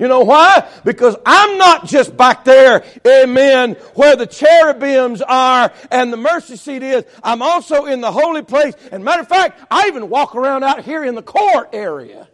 You 0.00 0.08
know 0.08 0.20
why? 0.20 0.66
Because 0.82 1.14
I'm 1.26 1.58
not 1.58 1.86
just 1.86 2.16
back 2.16 2.42
there, 2.44 2.82
amen, 3.06 3.72
where 3.94 4.16
the 4.16 4.26
cherubims 4.26 5.20
are 5.20 5.70
and 5.90 6.10
the 6.10 6.16
mercy 6.16 6.56
seat 6.56 6.82
is. 6.82 7.04
I'm 7.22 7.42
also 7.42 7.84
in 7.84 8.00
the 8.00 8.10
holy 8.10 8.40
place. 8.40 8.74
And 8.90 9.04
matter 9.04 9.20
of 9.20 9.28
fact, 9.28 9.60
I 9.70 9.88
even 9.88 10.08
walk 10.08 10.34
around 10.34 10.64
out 10.64 10.84
here 10.84 11.04
in 11.04 11.16
the 11.16 11.22
court 11.22 11.68
area. 11.74 12.28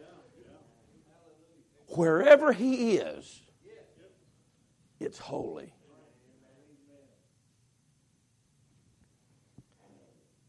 Wherever 1.89 2.53
he 2.53 2.99
is, 2.99 3.41
it's 5.01 5.19
holy. 5.19 5.75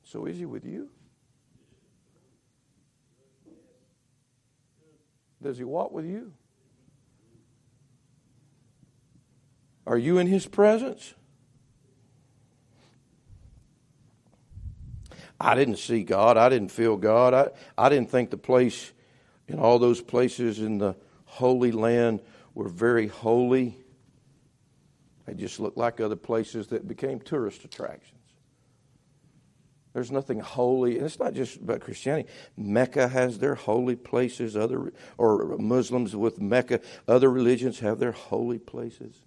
So 0.03 0.27
is 0.27 0.37
he 0.37 0.45
with 0.45 0.65
you? 0.65 0.89
Does 5.41 5.57
he 5.57 5.63
walk 5.63 5.91
with 5.91 6.05
you? 6.05 6.33
Are 9.87 9.97
you 9.97 10.17
in 10.17 10.27
his 10.27 10.45
presence? 10.45 11.13
I 15.39 15.55
didn't 15.55 15.77
see 15.77 16.03
God. 16.03 16.35
I 16.35 16.49
didn't 16.49 16.69
feel 16.69 16.97
God. 16.97 17.33
I, 17.33 17.49
I 17.77 17.89
didn't 17.89 18.11
think 18.11 18.29
the 18.29 18.37
place 18.37 18.91
in 19.47 19.59
all 19.59 19.79
those 19.79 20.01
places 20.01 20.59
in 20.59 20.77
the 20.77 20.95
Holy 21.25 21.71
Land 21.71 22.21
were 22.53 22.67
very 22.67 23.07
holy. 23.07 23.77
They 25.25 25.35
just 25.35 25.59
looked 25.59 25.77
like 25.77 26.01
other 26.01 26.15
places 26.15 26.67
that 26.67 26.87
became 26.87 27.19
tourist 27.19 27.63
attractions. 27.63 28.13
There's 29.93 30.11
nothing 30.11 30.41
holy, 30.41 30.97
and 30.97 31.05
it's 31.05 31.17
not 31.17 31.33
just 31.33 31.57
about 31.57 31.79
Christianity. 31.81 32.29
Mecca 32.55 33.07
has 33.07 33.39
their 33.39 33.55
holy 33.55 33.95
places. 33.95 34.57
Other 34.57 34.91
or 35.17 35.57
Muslims 35.57 36.15
with 36.15 36.41
Mecca, 36.41 36.81
other 37.07 37.31
religions 37.31 37.79
have 37.79 37.99
their 37.99 38.11
holy 38.11 38.59
places, 38.59 39.21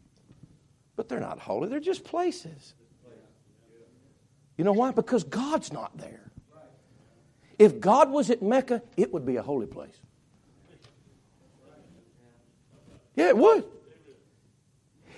but 1.00 1.08
they're 1.08 1.18
not 1.18 1.38
holy. 1.38 1.66
They're 1.66 1.80
just 1.80 2.04
places. 2.04 2.74
You 4.58 4.64
know 4.64 4.72
why? 4.74 4.90
Because 4.90 5.24
God's 5.24 5.72
not 5.72 5.96
there. 5.96 6.30
If 7.58 7.80
God 7.80 8.10
was 8.10 8.28
at 8.28 8.42
Mecca, 8.42 8.82
it 8.98 9.10
would 9.10 9.24
be 9.24 9.36
a 9.36 9.42
holy 9.42 9.66
place. 9.66 9.98
Yeah, 13.16 13.28
it 13.28 13.38
would. 13.38 13.64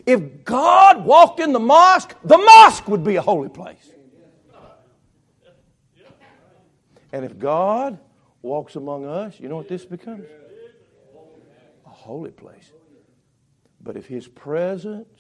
If 0.07 0.45
God 0.45 1.05
walked 1.05 1.41
in 1.41 1.53
the 1.53 1.59
mosque, 1.59 2.15
the 2.23 2.39
mosque 2.39 2.87
would 2.87 3.03
be 3.03 3.17
a 3.17 3.23
holy 3.23 3.49
place. 3.49 3.91
And 7.11 7.25
if 7.25 7.41
God 7.41 7.99
walks 8.41 8.77
among 8.77 9.05
us, 9.05 9.41
you 9.41 9.49
know 9.49 9.57
what 9.57 9.69
this 9.69 9.85
becomes? 9.85 10.27
A 11.85 11.91
holy 11.91 12.31
place. 12.31 12.71
But 13.81 13.97
if 13.97 14.07
His 14.07 14.29
presence 14.29 15.19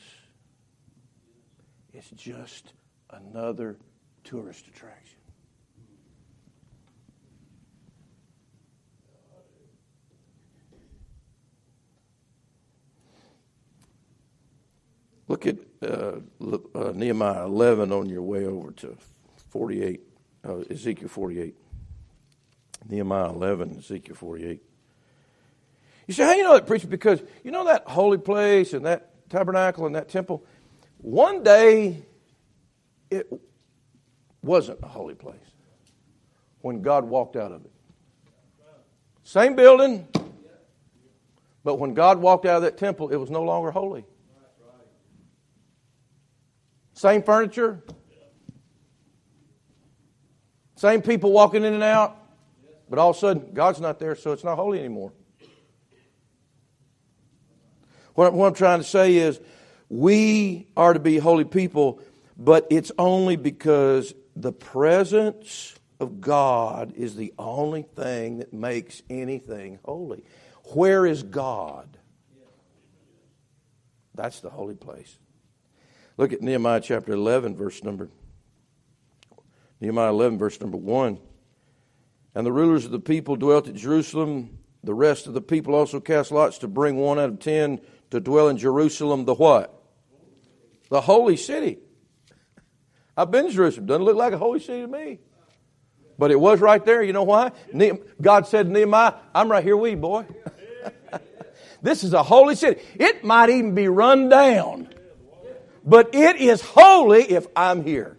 is 1.92 2.10
just 2.16 2.72
another 3.10 3.76
tourist 4.24 4.66
attraction. 4.66 5.18
Look 15.28 15.46
at 15.46 15.56
uh, 15.82 16.16
uh, 16.74 16.92
Nehemiah 16.94 17.46
11 17.46 17.90
on 17.90 18.08
your 18.08 18.22
way 18.22 18.44
over 18.44 18.70
to 18.72 18.96
48, 19.48 20.00
uh, 20.46 20.56
Ezekiel 20.70 21.08
48. 21.08 21.54
Nehemiah 22.88 23.30
11, 23.30 23.78
Ezekiel 23.78 24.14
48. 24.14 24.62
You 26.06 26.14
say, 26.14 26.24
how 26.24 26.32
you 26.32 26.42
know 26.42 26.54
that, 26.54 26.66
preacher? 26.66 26.86
Because 26.86 27.22
you 27.44 27.50
know 27.50 27.64
that 27.64 27.84
holy 27.86 28.18
place 28.18 28.74
and 28.74 28.84
that 28.84 29.30
tabernacle 29.30 29.86
and 29.86 29.94
that 29.94 30.08
temple? 30.08 30.44
One 31.02 31.42
day, 31.42 32.04
it 33.10 33.30
wasn't 34.40 34.78
a 34.82 34.88
holy 34.88 35.14
place 35.14 35.36
when 36.60 36.80
God 36.80 37.04
walked 37.04 37.36
out 37.36 37.52
of 37.52 37.64
it. 37.64 37.72
Same 39.24 39.54
building, 39.56 40.06
but 41.64 41.76
when 41.76 41.94
God 41.94 42.20
walked 42.20 42.46
out 42.46 42.56
of 42.56 42.62
that 42.62 42.78
temple, 42.78 43.10
it 43.10 43.16
was 43.16 43.30
no 43.30 43.42
longer 43.42 43.70
holy. 43.70 44.04
Same 46.94 47.22
furniture, 47.22 47.82
same 50.76 51.02
people 51.02 51.32
walking 51.32 51.64
in 51.64 51.74
and 51.74 51.82
out, 51.82 52.16
but 52.88 53.00
all 53.00 53.10
of 53.10 53.16
a 53.16 53.18
sudden, 53.18 53.50
God's 53.54 53.80
not 53.80 53.98
there, 53.98 54.14
so 54.14 54.30
it's 54.32 54.44
not 54.44 54.56
holy 54.56 54.78
anymore. 54.78 55.12
What, 58.14 58.32
I'm 58.32 58.54
trying 58.54 58.78
to 58.78 58.84
say 58.84 59.16
is, 59.16 59.40
we 59.92 60.68
are 60.74 60.94
to 60.94 60.98
be 60.98 61.18
holy 61.18 61.44
people, 61.44 62.00
but 62.38 62.66
it's 62.70 62.90
only 62.98 63.36
because 63.36 64.14
the 64.34 64.50
presence 64.50 65.74
of 66.00 66.18
God 66.18 66.94
is 66.96 67.14
the 67.14 67.34
only 67.38 67.82
thing 67.82 68.38
that 68.38 68.54
makes 68.54 69.02
anything 69.10 69.78
holy. 69.84 70.24
Where 70.72 71.04
is 71.04 71.22
God? 71.22 71.98
That's 74.14 74.40
the 74.40 74.48
holy 74.48 74.76
place. 74.76 75.18
Look 76.16 76.32
at 76.32 76.40
Nehemiah 76.40 76.80
chapter 76.80 77.12
11, 77.12 77.54
verse 77.54 77.84
number 77.84 78.08
Nehemiah 79.78 80.08
11, 80.08 80.38
verse 80.38 80.58
number 80.58 80.78
1. 80.78 81.18
And 82.34 82.46
the 82.46 82.52
rulers 82.52 82.86
of 82.86 82.92
the 82.92 82.98
people 82.98 83.36
dwelt 83.36 83.68
at 83.68 83.74
Jerusalem. 83.74 84.58
The 84.82 84.94
rest 84.94 85.26
of 85.26 85.34
the 85.34 85.42
people 85.42 85.74
also 85.74 86.00
cast 86.00 86.32
lots 86.32 86.56
to 86.58 86.68
bring 86.68 86.96
one 86.96 87.18
out 87.18 87.28
of 87.28 87.40
ten 87.40 87.78
to 88.10 88.20
dwell 88.20 88.48
in 88.48 88.56
Jerusalem, 88.56 89.26
the 89.26 89.34
what? 89.34 89.81
The 90.92 91.00
holy 91.00 91.38
city. 91.38 91.78
I've 93.16 93.30
been 93.30 93.46
to 93.46 93.50
Jerusalem. 93.50 93.86
Doesn't 93.86 94.04
look 94.04 94.14
like 94.14 94.34
a 94.34 94.36
holy 94.36 94.60
city 94.60 94.82
to 94.82 94.86
me. 94.86 95.20
But 96.18 96.30
it 96.30 96.38
was 96.38 96.60
right 96.60 96.84
there. 96.84 97.02
You 97.02 97.14
know 97.14 97.22
why? 97.22 97.52
God 98.20 98.46
said 98.46 98.66
to 98.66 98.72
Nehemiah, 98.72 99.14
I'm 99.34 99.50
right 99.50 99.64
here 99.64 99.74
with 99.74 99.92
you, 99.92 99.96
boy. 99.96 100.26
this 101.82 102.04
is 102.04 102.12
a 102.12 102.22
holy 102.22 102.56
city. 102.56 102.82
It 102.96 103.24
might 103.24 103.48
even 103.48 103.74
be 103.74 103.88
run 103.88 104.28
down. 104.28 104.90
But 105.82 106.14
it 106.14 106.36
is 106.36 106.60
holy 106.60 107.22
if 107.22 107.46
I'm 107.56 107.84
here. 107.84 108.18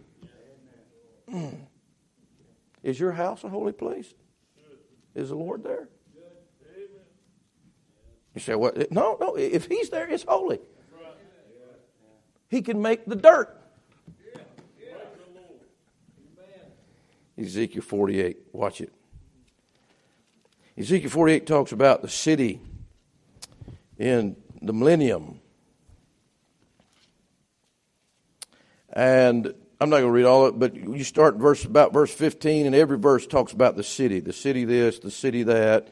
Mm. 1.31 1.59
Is 2.81 2.99
your 2.99 3.11
house 3.11 3.43
a 3.43 3.49
holy 3.49 3.73
place? 3.73 4.11
Is 5.13 5.29
the 5.29 5.35
Lord 5.35 5.63
there? 5.63 5.89
You 8.33 8.41
say, 8.41 8.55
what? 8.55 8.91
No, 8.91 9.15
no. 9.21 9.35
If 9.35 9.67
He's 9.67 9.91
there, 9.91 10.09
it's 10.09 10.23
holy. 10.23 10.59
He 12.53 12.61
can 12.61 12.83
make 12.83 13.05
the 13.05 13.15
dirt 13.15 13.49
Ezekiel 17.35 17.81
48. 17.81 18.37
Watch 18.51 18.79
it. 18.79 18.93
Ezekiel 20.77 21.09
48 21.09 21.47
talks 21.47 21.71
about 21.71 22.03
the 22.03 22.07
city 22.07 22.61
in 23.97 24.35
the 24.61 24.71
millennium. 24.71 25.39
And 28.91 29.47
I'm 29.81 29.89
not 29.89 30.01
going 30.01 30.03
to 30.03 30.11
read 30.11 30.25
all 30.25 30.45
of 30.45 30.53
it, 30.53 30.59
but 30.59 30.75
you 30.75 31.03
start 31.03 31.37
verse 31.37 31.65
about 31.65 31.91
verse 31.91 32.13
15, 32.13 32.67
and 32.67 32.75
every 32.75 32.99
verse 32.99 33.25
talks 33.25 33.51
about 33.51 33.75
the 33.75 33.83
city. 33.83 34.19
The 34.19 34.31
city 34.31 34.63
this, 34.63 34.99
the 34.99 35.09
city 35.09 35.41
that. 35.41 35.87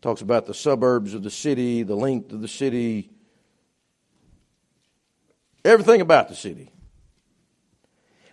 Talks 0.00 0.22
about 0.22 0.46
the 0.46 0.54
suburbs 0.54 1.12
of 1.12 1.22
the 1.22 1.30
city, 1.30 1.82
the 1.82 1.94
length 1.94 2.32
of 2.32 2.40
the 2.40 2.48
city, 2.48 3.10
everything 5.64 6.00
about 6.00 6.28
the 6.28 6.34
city. 6.34 6.70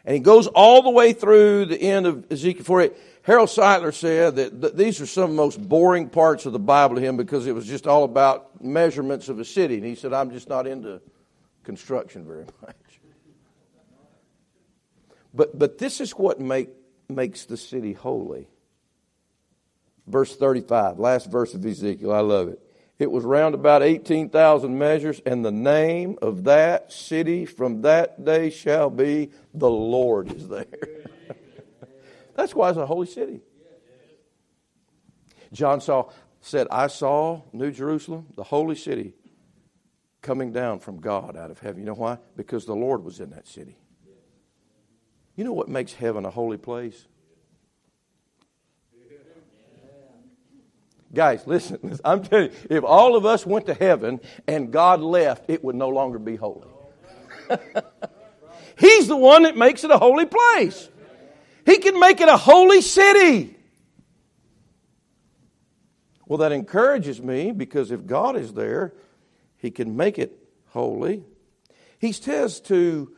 And 0.04 0.16
he 0.16 0.20
goes 0.20 0.48
all 0.48 0.82
the 0.82 0.90
way 0.90 1.14
through 1.14 1.66
the 1.66 1.80
end 1.80 2.08
of 2.08 2.26
Ezekiel 2.32 2.64
48. 2.64 2.94
Harold 3.24 3.50
Sightler 3.50 3.94
said 3.94 4.36
that 4.36 4.76
these 4.76 5.00
are 5.00 5.06
some 5.06 5.26
of 5.26 5.30
the 5.30 5.36
most 5.36 5.62
boring 5.62 6.10
parts 6.10 6.48
of 6.48 6.54
the 6.54 6.60
Bible 6.60 6.96
to 6.96 7.02
him 7.02 7.18
because 7.18 7.46
it 7.46 7.54
was 7.54 7.68
just 7.68 7.86
all 7.86 8.04
about 8.04 8.64
measurements 8.64 9.30
of 9.30 9.40
a 9.40 9.46
city. 9.46 9.76
And 9.76 9.86
he 9.86 9.94
said, 9.94 10.12
I'm 10.12 10.32
just 10.32 10.50
not 10.50 10.66
into 10.66 11.02
construction 11.64 12.26
very 12.26 12.46
much. 12.62 12.76
But, 15.34 15.58
but 15.58 15.78
this 15.78 16.02
is 16.02 16.12
what 16.12 16.40
make, 16.40 16.70
makes 17.08 17.46
the 17.46 17.58
city 17.58 17.94
holy. 17.94 18.48
Verse 20.08 20.36
35, 20.36 21.00
last 21.00 21.30
verse 21.32 21.54
of 21.54 21.66
Ezekiel. 21.66 22.12
I 22.12 22.20
love 22.20 22.50
it. 22.50 22.60
It 23.02 23.10
was 23.10 23.24
round 23.24 23.56
about 23.56 23.82
18,000 23.82 24.78
measures, 24.78 25.24
and 25.26 25.44
the 25.44 25.52
name 25.52 26.20
of 26.22 26.44
that 26.44 26.94
city 26.94 27.48
from 27.48 27.82
that 27.82 28.24
day 28.24 28.52
shall 28.52 28.92
be 28.92 29.32
the 29.56 29.72
Lord 29.72 30.32
is 30.32 30.48
there. 30.48 30.68
That's 32.36 32.54
why 32.54 32.70
it's 32.70 32.78
a 32.78 32.86
holy 32.86 33.08
city. 33.08 33.42
John 35.52 35.82
saw, 35.82 36.12
said, 36.42 36.68
I 36.70 36.86
saw 36.86 37.42
New 37.54 37.72
Jerusalem, 37.72 38.28
the 38.36 38.44
holy 38.44 38.76
city, 38.76 39.16
coming 40.22 40.52
down 40.52 40.78
from 40.78 41.00
God 41.00 41.36
out 41.36 41.50
of 41.50 41.58
heaven. 41.58 41.80
You 41.80 41.88
know 41.88 41.96
why? 41.96 42.20
Because 42.36 42.66
the 42.66 42.76
Lord 42.76 43.04
was 43.04 43.20
in 43.20 43.32
that 43.32 43.48
city. 43.48 43.80
You 45.36 45.44
know 45.44 45.54
what 45.54 45.70
makes 45.70 45.94
heaven 45.94 46.24
a 46.24 46.30
holy 46.30 46.58
place? 46.58 47.08
Guys, 51.14 51.46
listen, 51.46 52.00
I'm 52.06 52.24
telling 52.24 52.52
you, 52.52 52.58
if 52.70 52.84
all 52.84 53.16
of 53.16 53.26
us 53.26 53.46
went 53.46 53.66
to 53.68 53.74
heaven 53.74 54.20
and 54.48 54.72
God 54.72 55.02
left, 55.02 55.50
it 55.50 55.64
would 55.64 55.76
no 55.76 55.90
longer 55.90 56.20
be 56.20 56.36
holy. 56.36 56.68
He's 58.80 59.08
the 59.08 59.18
one 59.18 59.44
that 59.44 59.58
makes 59.58 59.84
it 59.84 59.92
a 59.92 59.98
holy 59.98 60.26
place. 60.26 60.90
He 61.66 61.78
can 61.78 62.00
make 62.00 62.22
it 62.22 62.30
a 62.30 62.38
holy 62.38 62.82
city. 62.82 63.56
Well, 66.26 66.40
that 66.40 66.52
encourages 66.52 67.22
me 67.22 67.52
because 67.52 67.92
if 67.92 68.06
God 68.06 68.38
is 68.38 68.54
there, 68.54 68.94
He 69.58 69.70
can 69.70 69.98
make 69.98 70.18
it 70.18 70.38
holy. 70.70 71.24
He 72.00 72.14
says 72.14 72.62
to 72.62 73.16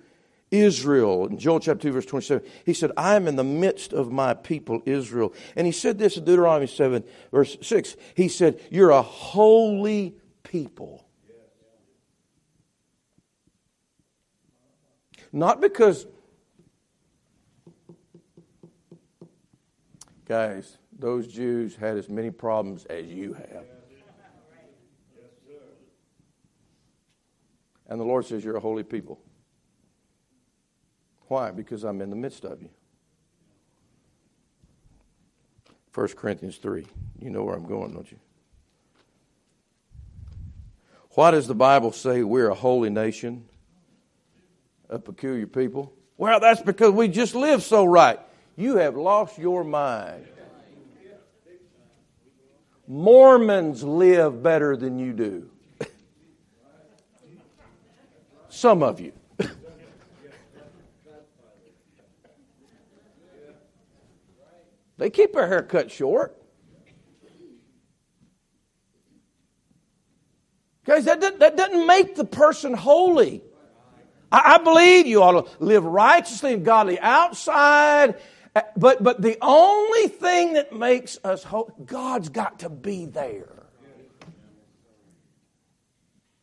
Israel. 0.54 1.26
In 1.26 1.40
Joel 1.40 1.60
chapter 1.60 1.90
2, 1.90 1.92
verse 1.92 2.06
27, 2.06 2.48
he 2.64 2.74
said, 2.76 2.92
I 2.96 3.16
am 3.16 3.28
in 3.28 3.36
the 3.36 3.44
midst 3.44 3.92
of 3.92 4.12
my 4.12 4.36
people, 4.36 4.84
Israel. 4.86 5.34
And 5.56 5.66
he 5.66 5.74
said 5.74 5.98
this 5.98 6.16
in 6.16 6.26
Deuteronomy 6.26 6.68
7, 6.68 7.04
verse 7.32 7.58
6. 7.62 7.96
He 8.14 8.30
said, 8.30 8.62
You're 8.70 8.92
a 8.92 9.02
holy 9.02 10.16
people. 10.44 11.06
Not 15.32 15.60
because, 15.60 16.06
guys, 20.26 20.78
those 21.00 21.28
Jews 21.28 21.76
had 21.76 21.98
as 21.98 22.08
many 22.10 22.30
problems 22.30 22.86
as 22.86 23.08
you 23.08 23.34
have. 23.34 23.66
And 27.88 28.00
the 28.00 28.06
Lord 28.06 28.28
says, 28.28 28.44
You're 28.46 28.58
a 28.58 28.60
holy 28.60 28.84
people. 28.84 29.20
Why? 31.34 31.50
Because 31.50 31.84
I'm 31.84 32.00
in 32.00 32.12
the 32.12 32.16
midst 32.16 32.46
of 32.46 32.62
you. 32.62 32.70
1 35.96 36.10
Corinthians 36.10 36.58
3. 36.58 36.86
You 37.20 37.32
know 37.32 37.44
where 37.44 37.56
I'm 37.56 37.66
going, 37.66 37.92
don't 37.92 38.12
you? 38.12 38.20
Why 41.16 41.32
does 41.32 41.48
the 41.48 41.56
Bible 41.56 41.92
say 41.92 42.22
we're 42.22 42.50
a 42.50 42.54
holy 42.54 42.92
nation, 42.92 43.46
a 44.92 45.00
peculiar 45.00 45.48
people? 45.48 45.92
Well, 46.18 46.40
that's 46.40 46.62
because 46.62 46.92
we 46.92 47.08
just 47.08 47.34
live 47.34 47.64
so 47.64 47.84
right. 47.84 48.20
You 48.56 48.78
have 48.78 48.96
lost 48.96 49.40
your 49.40 49.64
mind. 49.64 50.28
Mormons 52.88 53.84
live 53.84 54.44
better 54.44 54.78
than 54.78 55.00
you 55.00 55.14
do. 55.14 55.50
Some 58.50 58.84
of 58.84 59.00
you. 59.00 59.14
They 65.04 65.10
keep 65.10 65.34
their 65.34 65.50
hair 65.50 65.62
cut 65.62 65.92
short. 65.92 66.42
Guys, 70.86 71.04
that, 71.04 71.20
that, 71.20 71.40
that 71.40 71.58
doesn't 71.58 71.86
make 71.86 72.16
the 72.16 72.24
person 72.24 72.74
holy. 72.74 73.44
I, 74.32 74.54
I 74.54 74.58
believe 74.60 75.06
you 75.06 75.22
ought 75.22 75.46
to 75.46 75.52
live 75.62 75.84
righteously 75.84 76.54
and 76.54 76.64
godly 76.64 77.02
outside, 77.02 78.16
eh, 78.56 78.62
but, 78.78 79.04
but 79.04 79.22
the 79.22 79.38
only 79.42 80.08
thing 80.08 80.54
that 80.54 80.74
makes 80.74 81.20
us 81.26 81.44
holy, 81.44 81.74
God's 81.84 82.30
got 82.30 82.60
to 82.60 82.70
be 82.70 83.06
there. 83.06 83.66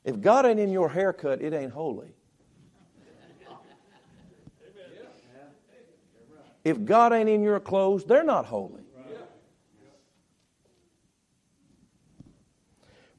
If 0.04 0.20
God 0.20 0.44
ain't 0.44 0.60
in 0.60 0.70
your 0.70 0.90
haircut, 0.90 1.40
it 1.40 1.54
ain't 1.54 1.72
holy. 1.72 2.12
If 6.64 6.84
God 6.84 7.12
ain't 7.12 7.28
in 7.28 7.42
your 7.42 7.60
clothes, 7.60 8.04
they're 8.04 8.24
not 8.24 8.46
holy. 8.46 8.82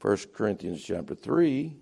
1 0.00 0.18
Corinthians 0.34 0.82
chapter 0.82 1.14
3. 1.14 1.76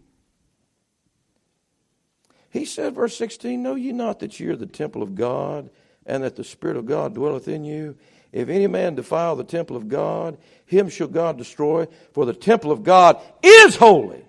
He 2.51 2.65
said, 2.65 2.95
verse 2.95 3.17
16, 3.17 3.63
Know 3.63 3.77
ye 3.77 3.93
not 3.93 4.21
that 4.21 4.39
ye 4.39 4.49
are 4.49 4.57
the 4.57 4.67
temple 4.67 5.03
of 5.03 5.15
God, 5.15 5.71
and 6.05 6.23
that 6.23 6.37
the 6.37 6.45
Spirit 6.45 6.77
of 6.77 6.85
God 6.85 7.15
dwelleth 7.15 7.49
in 7.49 7.65
you? 7.65 7.97
If 8.33 8.49
any 8.49 8.67
man 8.67 8.95
defile 8.95 9.37
the 9.37 9.45
temple 9.45 9.77
of 9.77 9.89
God, 9.89 10.37
him 10.67 10.89
shall 10.89 11.09
God 11.09 11.39
destroy, 11.39 11.87
for 12.13 12.27
the 12.27 12.35
temple 12.35 12.71
of 12.71 12.83
God 12.83 13.21
is 13.43 13.77
holy. 13.77 14.25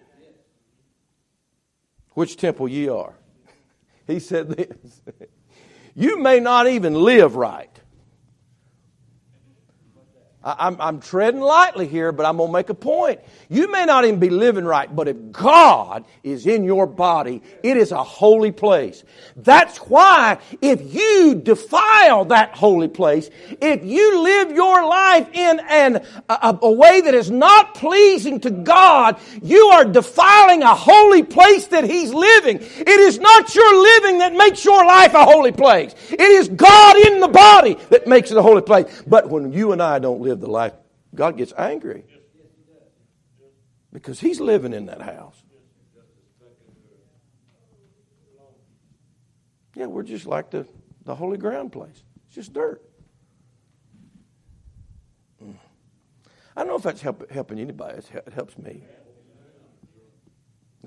Which 2.12 2.38
temple 2.38 2.68
ye 2.68 2.88
are? 2.90 3.16
He 4.08 4.20
said 4.20 4.50
this. 4.50 5.02
You 5.96 6.20
may 6.20 6.40
not 6.40 6.68
even 6.68 6.94
live 6.94 7.36
right. 7.36 7.81
I'm, 10.44 10.82
I'm, 10.82 11.00
treading 11.00 11.40
lightly 11.40 11.88
here, 11.88 12.12
but 12.12 12.26
I'm 12.26 12.38
going 12.38 12.50
to 12.50 12.54
make 12.54 12.70
a 12.70 12.74
point. 12.74 13.20
You 13.48 13.72
may 13.72 13.86
not 13.86 14.06
even 14.06 14.20
be 14.20 14.32
living 14.32 14.66
right, 14.66 14.94
but 14.94 15.08
if 15.08 15.32
God 15.32 16.04
is 16.24 16.48
in 16.48 16.64
your 16.64 16.88
body, 16.88 17.44
it 17.62 17.78
is 17.78 17.92
a 17.92 18.04
holy 18.04 18.52
place. 18.52 19.04
That's 19.36 19.78
why 19.78 20.40
if 20.60 20.96
you 20.96 21.36
defile 21.36 22.26
that 22.26 22.56
holy 22.56 22.88
place, 22.88 23.30
if 23.62 23.86
you 23.86 24.24
live 24.24 24.50
your 24.50 24.84
life 24.84 25.30
in 25.32 25.60
an, 25.70 26.04
a, 26.28 26.58
a 26.64 26.72
way 26.72 27.02
that 27.02 27.14
is 27.14 27.30
not 27.30 27.76
pleasing 27.76 28.40
to 28.40 28.50
God, 28.50 29.20
you 29.44 29.64
are 29.68 29.86
defiling 29.86 30.64
a 30.64 30.74
holy 30.74 31.22
place 31.22 31.68
that 31.68 31.84
He's 31.84 32.12
living. 32.12 32.58
It 32.62 32.88
is 32.88 33.20
not 33.20 33.54
your 33.54 33.80
living 33.80 34.18
that 34.20 34.34
makes 34.34 34.66
your 34.66 34.84
life 34.88 35.14
a 35.14 35.24
holy 35.24 35.52
place. 35.52 35.94
It 36.10 36.20
is 36.20 36.50
God 36.50 36.98
in 36.98 37.20
the 37.20 37.28
body 37.28 37.78
that 37.92 38.08
makes 38.08 38.32
it 38.32 38.38
a 38.38 38.42
holy 38.42 38.64
place. 38.64 39.04
But 39.06 39.30
when 39.30 39.54
you 39.54 39.72
and 39.72 39.84
I 39.84 40.00
don't 40.00 40.20
live 40.20 40.31
live 40.32 40.40
the 40.40 40.50
life, 40.50 40.74
God 41.14 41.38
gets 41.38 41.54
angry 41.58 42.06
because 43.92 44.20
He's 44.20 44.40
living 44.40 44.74
in 44.74 44.86
that 44.86 45.02
house. 45.02 45.44
Yeah, 49.76 49.86
we're 49.86 50.04
just 50.04 50.26
like 50.26 50.52
the, 50.52 50.68
the 51.06 51.16
holy 51.16 51.38
ground 51.38 51.72
place. 51.72 52.04
It's 52.26 52.36
just 52.36 52.54
dirt. 52.54 52.82
Mm. 55.44 55.56
I 56.56 56.62
don't 56.62 56.68
know 56.68 56.76
if 56.76 56.84
that's 56.84 57.02
help, 57.02 57.30
helping 57.32 57.60
anybody. 57.60 58.00
It 58.14 58.34
helps 58.34 58.58
me. 58.58 58.84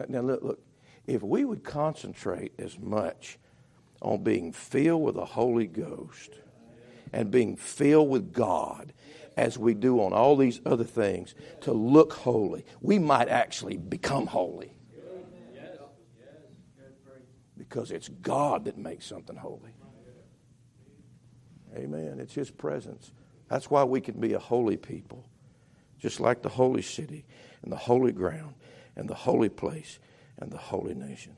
Now, 0.09 0.21
look, 0.21 0.43
look. 0.43 0.61
If 1.07 1.23
we 1.23 1.45
would 1.45 1.65
concentrate 1.65 2.53
as 2.59 2.79
much 2.79 3.39
on 4.01 4.23
being 4.23 4.53
filled 4.53 5.03
with 5.03 5.15
the 5.15 5.25
Holy 5.25 5.67
Ghost 5.67 6.33
and 7.13 7.31
being 7.31 7.57
filled 7.57 8.11
with 8.11 8.33
God 8.33 8.93
as 9.37 9.59
we 9.59 9.75
do 9.75 10.01
on 10.01 10.13
all 10.13 10.37
these 10.37 10.61
other 10.65 10.85
things 10.85 11.35
to 11.63 11.73
look 11.73 12.13
holy, 12.13 12.65
we 12.81 12.99
might 12.99 13.29
actually 13.29 13.77
become 13.77 14.27
holy. 14.27 14.73
Because 17.57 17.91
it's 17.91 18.09
God 18.09 18.67
that 18.67 18.77
makes 18.77 19.07
something 19.07 19.37
holy. 19.37 19.75
Amen. 21.77 22.19
It's 22.21 22.35
His 22.35 22.51
presence. 22.51 23.11
That's 23.49 23.71
why 23.71 23.85
we 23.85 24.01
can 24.01 24.21
be 24.21 24.35
a 24.35 24.39
holy 24.39 24.77
people, 24.77 25.29
just 25.99 26.21
like 26.21 26.43
the 26.43 26.49
holy 26.49 26.83
city 26.83 27.25
and 27.63 27.73
the 27.73 27.77
holy 27.77 28.13
ground 28.13 28.55
and 28.97 29.09
the 29.09 29.15
holy 29.15 29.49
place 29.49 29.99
and 30.39 30.51
the 30.51 30.59
holy 30.59 30.95
nation. 30.95 31.37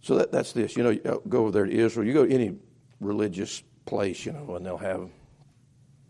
So 0.00 0.16
that, 0.16 0.32
that's 0.32 0.52
this. 0.52 0.76
You 0.76 0.82
know, 0.82 0.98
uh, 1.04 1.18
go 1.28 1.42
over 1.42 1.50
there 1.52 1.66
to 1.66 1.72
Israel. 1.72 2.06
You 2.06 2.12
go 2.12 2.26
to 2.26 2.34
any 2.34 2.56
religious 3.00 3.62
place, 3.84 4.26
you 4.26 4.32
know, 4.32 4.56
and 4.56 4.66
they'll 4.66 4.76
have 4.78 5.08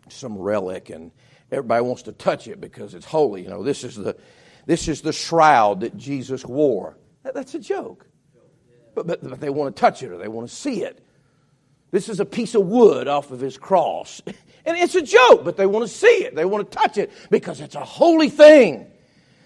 some 0.09 0.37
relic 0.37 0.89
and 0.89 1.11
everybody 1.51 1.83
wants 1.83 2.03
to 2.03 2.11
touch 2.11 2.47
it 2.47 2.59
because 2.59 2.93
it's 2.93 3.05
holy. 3.05 3.43
You 3.43 3.49
know, 3.49 3.63
this 3.63 3.83
is 3.83 3.95
the, 3.95 4.15
this 4.65 4.87
is 4.87 5.01
the 5.01 5.13
shroud 5.13 5.81
that 5.81 5.97
Jesus 5.97 6.45
wore. 6.45 6.97
That, 7.23 7.33
that's 7.33 7.55
a 7.55 7.59
joke. 7.59 8.05
But, 8.95 9.07
but, 9.07 9.23
but 9.23 9.39
they 9.39 9.49
want 9.49 9.75
to 9.75 9.79
touch 9.79 10.03
it 10.03 10.11
or 10.11 10.17
they 10.17 10.27
want 10.27 10.49
to 10.49 10.55
see 10.55 10.83
it. 10.83 11.03
This 11.91 12.09
is 12.09 12.19
a 12.19 12.25
piece 12.25 12.55
of 12.55 12.65
wood 12.65 13.07
off 13.07 13.31
of 13.31 13.39
his 13.39 13.57
cross. 13.57 14.21
And 14.65 14.77
it's 14.77 14.95
a 14.95 15.01
joke, 15.01 15.43
but 15.43 15.57
they 15.57 15.65
want 15.65 15.85
to 15.85 15.93
see 15.93 16.07
it. 16.07 16.35
They 16.35 16.45
want 16.45 16.71
to 16.71 16.77
touch 16.77 16.97
it 16.97 17.11
because 17.29 17.59
it's 17.59 17.75
a 17.75 17.83
holy 17.83 18.29
thing. 18.29 18.87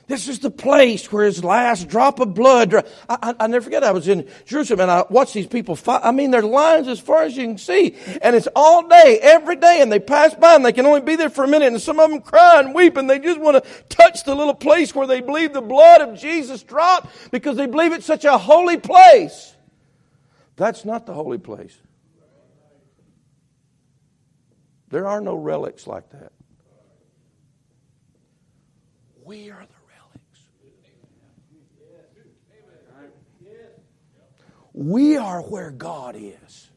This 0.07 0.29
is 0.29 0.39
the 0.39 0.49
place 0.49 1.11
where 1.11 1.25
his 1.25 1.43
last 1.43 1.89
drop 1.89 2.21
of 2.21 2.33
blood. 2.33 2.73
I, 2.73 2.83
I, 3.09 3.35
I, 3.41 3.47
never 3.47 3.63
forget. 3.63 3.83
I 3.83 3.91
was 3.91 4.07
in 4.07 4.29
Jerusalem 4.45 4.79
and 4.79 4.91
I 4.91 5.03
watched 5.09 5.33
these 5.33 5.47
people 5.47 5.75
fight. 5.75 5.99
I 6.01 6.11
mean, 6.11 6.31
there's 6.31 6.45
lines 6.45 6.87
as 6.87 6.97
far 6.97 7.23
as 7.23 7.35
you 7.35 7.45
can 7.45 7.57
see, 7.57 7.97
and 8.21 8.33
it's 8.33 8.47
all 8.55 8.87
day, 8.87 9.19
every 9.21 9.57
day, 9.57 9.81
and 9.81 9.91
they 9.91 9.99
pass 9.99 10.33
by 10.33 10.55
and 10.55 10.65
they 10.65 10.71
can 10.71 10.85
only 10.85 11.01
be 11.01 11.17
there 11.17 11.29
for 11.29 11.43
a 11.43 11.47
minute, 11.47 11.67
and 11.67 11.81
some 11.81 11.99
of 11.99 12.09
them 12.09 12.21
cry 12.21 12.61
and 12.61 12.73
weep, 12.73 12.95
and 12.95 13.09
they 13.09 13.19
just 13.19 13.39
want 13.39 13.61
to 13.61 13.69
touch 13.89 14.23
the 14.23 14.33
little 14.33 14.55
place 14.55 14.95
where 14.95 15.07
they 15.07 15.19
believe 15.19 15.51
the 15.51 15.61
blood 15.61 15.99
of 15.99 16.17
Jesus 16.17 16.63
dropped 16.63 17.09
because 17.31 17.57
they 17.57 17.67
believe 17.67 17.91
it's 17.91 18.05
such 18.05 18.23
a 18.23 18.37
holy 18.37 18.77
place. 18.77 19.55
That's 20.55 20.85
not 20.85 21.05
the 21.05 21.13
holy 21.13 21.37
place. 21.37 21.77
There 24.89 25.05
are 25.05 25.19
no 25.19 25.35
relics 25.35 25.85
like 25.85 26.09
that. 26.11 26.31
We 29.25 29.51
are 29.51 29.65
the 29.65 29.76
We 34.77 35.17
are 35.17 35.41
where 35.41 35.71
God 35.71 36.15
is. 36.15 36.69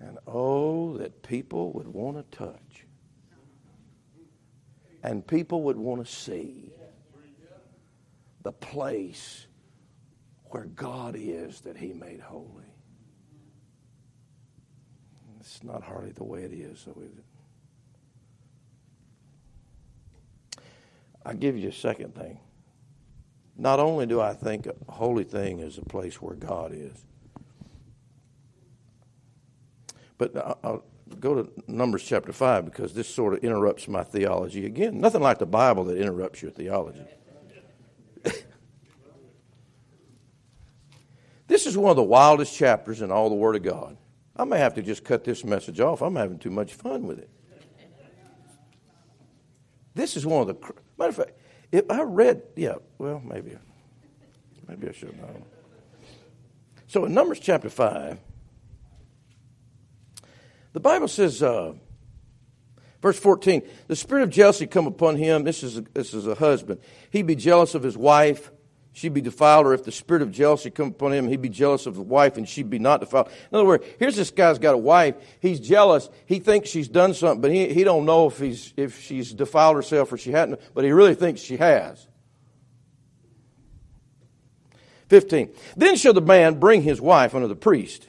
And 0.00 0.18
oh, 0.26 0.98
that 0.98 1.22
people 1.22 1.72
would 1.74 1.86
want 1.86 2.16
to 2.16 2.36
touch. 2.36 2.84
And 5.04 5.24
people 5.24 5.62
would 5.62 5.76
want 5.76 6.04
to 6.04 6.12
see 6.12 6.72
the 8.42 8.50
place 8.50 9.46
where 10.46 10.64
God 10.64 11.14
is 11.16 11.60
that 11.60 11.76
He 11.76 11.92
made 11.92 12.18
holy. 12.18 12.64
It's 15.38 15.62
not 15.62 15.84
hardly 15.84 16.10
the 16.10 16.24
way 16.24 16.40
it 16.40 16.52
is, 16.52 16.84
though, 16.84 17.00
is 17.00 17.18
it? 20.56 20.60
I'll 21.24 21.34
give 21.34 21.56
you 21.56 21.68
a 21.68 21.72
second 21.72 22.16
thing. 22.16 22.40
Not 23.56 23.80
only 23.80 24.06
do 24.06 24.20
I 24.20 24.34
think 24.34 24.66
a 24.66 24.74
holy 24.92 25.24
thing 25.24 25.60
is 25.60 25.78
a 25.78 25.82
place 25.82 26.20
where 26.20 26.34
God 26.34 26.72
is, 26.74 27.04
but 30.18 30.36
I'll 30.62 30.84
go 31.20 31.42
to 31.42 31.50
Numbers 31.66 32.02
chapter 32.02 32.32
5 32.32 32.64
because 32.64 32.94
this 32.94 33.08
sort 33.08 33.34
of 33.34 33.40
interrupts 33.44 33.88
my 33.88 34.02
theology 34.02 34.66
again. 34.66 35.00
Nothing 35.00 35.22
like 35.22 35.38
the 35.38 35.46
Bible 35.46 35.84
that 35.84 35.98
interrupts 35.98 36.42
your 36.42 36.50
theology. 36.50 37.04
this 41.46 41.66
is 41.66 41.76
one 41.76 41.90
of 41.90 41.96
the 41.96 42.02
wildest 42.02 42.56
chapters 42.56 43.02
in 43.02 43.10
all 43.10 43.28
the 43.28 43.34
Word 43.34 43.56
of 43.56 43.62
God. 43.62 43.96
I 44.36 44.44
may 44.44 44.58
have 44.58 44.74
to 44.74 44.82
just 44.82 45.04
cut 45.04 45.24
this 45.24 45.44
message 45.44 45.78
off. 45.80 46.02
I'm 46.02 46.16
having 46.16 46.38
too 46.38 46.50
much 46.50 46.74
fun 46.74 47.06
with 47.06 47.18
it. 47.18 47.30
This 49.94 50.16
is 50.16 50.26
one 50.26 50.40
of 50.40 50.48
the 50.48 50.54
matter 50.98 51.10
of 51.10 51.16
fact. 51.16 51.32
If 51.72 51.90
I 51.90 52.02
read, 52.02 52.42
yeah, 52.56 52.74
well, 52.98 53.20
maybe, 53.24 53.56
maybe 54.68 54.88
I 54.88 54.92
should 54.92 55.16
know. 55.16 55.44
So 56.86 57.04
in 57.04 57.14
Numbers 57.14 57.40
chapter 57.40 57.68
five, 57.68 58.18
the 60.72 60.80
Bible 60.80 61.08
says, 61.08 61.42
uh, 61.42 61.72
verse 63.02 63.18
fourteen, 63.18 63.62
the 63.88 63.96
spirit 63.96 64.22
of 64.22 64.30
jealousy 64.30 64.66
come 64.66 64.86
upon 64.86 65.16
him. 65.16 65.44
This 65.44 65.62
is 65.62 65.78
a, 65.78 65.80
this 65.92 66.14
is 66.14 66.26
a 66.26 66.34
husband. 66.34 66.80
he'd 67.10 67.26
be 67.26 67.36
jealous 67.36 67.74
of 67.74 67.82
his 67.82 67.96
wife 67.96 68.50
she'd 68.94 69.12
be 69.12 69.20
defiled, 69.20 69.66
or 69.66 69.74
if 69.74 69.84
the 69.84 69.92
spirit 69.92 70.22
of 70.22 70.30
jealousy 70.30 70.70
come 70.70 70.88
upon 70.88 71.12
him, 71.12 71.28
he'd 71.28 71.42
be 71.42 71.50
jealous 71.50 71.84
of 71.84 71.96
the 71.96 72.02
wife, 72.02 72.38
and 72.38 72.48
she'd 72.48 72.70
be 72.70 72.78
not 72.78 73.00
defiled. 73.00 73.28
In 73.28 73.56
other 73.56 73.66
words, 73.66 73.84
here's 73.98 74.16
this 74.16 74.30
guy's 74.30 74.58
got 74.58 74.74
a 74.74 74.78
wife. 74.78 75.16
He's 75.40 75.60
jealous. 75.60 76.08
He 76.24 76.38
thinks 76.38 76.70
she's 76.70 76.88
done 76.88 77.12
something, 77.12 77.42
but 77.42 77.50
he, 77.50 77.74
he 77.74 77.84
don't 77.84 78.06
know 78.06 78.28
if 78.28 78.38
he's 78.38 78.72
if 78.76 79.02
she's 79.02 79.34
defiled 79.34 79.76
herself 79.76 80.10
or 80.12 80.16
she 80.16 80.30
hadn't, 80.30 80.60
but 80.72 80.84
he 80.84 80.92
really 80.92 81.14
thinks 81.14 81.42
she 81.42 81.58
has. 81.58 82.06
15. 85.08 85.50
Then 85.76 85.96
shall 85.96 86.14
the 86.14 86.22
man 86.22 86.58
bring 86.58 86.82
his 86.82 87.00
wife 87.00 87.34
unto 87.34 87.46
the 87.46 87.54
priest. 87.54 88.08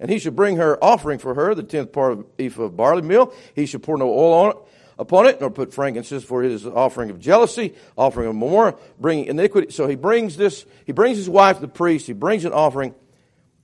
And 0.00 0.10
he 0.10 0.18
shall 0.18 0.32
bring 0.32 0.56
her 0.56 0.82
offering 0.82 1.20
for 1.20 1.34
her, 1.34 1.54
the 1.54 1.62
tenth 1.62 1.92
part 1.92 2.12
of 2.12 2.26
ephah 2.36 2.64
of 2.64 2.76
barley 2.76 3.02
meal. 3.02 3.32
He 3.54 3.66
shall 3.66 3.78
pour 3.78 3.96
no 3.96 4.08
oil 4.08 4.32
on 4.32 4.50
it 4.50 4.56
upon 5.02 5.26
it, 5.26 5.40
nor 5.40 5.50
put 5.50 5.74
frankincense, 5.74 6.24
for 6.24 6.42
his 6.42 6.64
offering 6.64 7.10
of 7.10 7.20
jealousy, 7.20 7.74
offering 7.98 8.28
of 8.28 8.34
more, 8.34 8.78
bringing 8.98 9.26
iniquity. 9.26 9.70
So 9.72 9.86
he 9.86 9.96
brings 9.96 10.38
this, 10.38 10.64
he 10.86 10.92
brings 10.92 11.18
his 11.18 11.28
wife 11.28 11.60
the 11.60 11.68
priest, 11.68 12.06
he 12.06 12.14
brings 12.14 12.46
an 12.46 12.52
offering. 12.52 12.94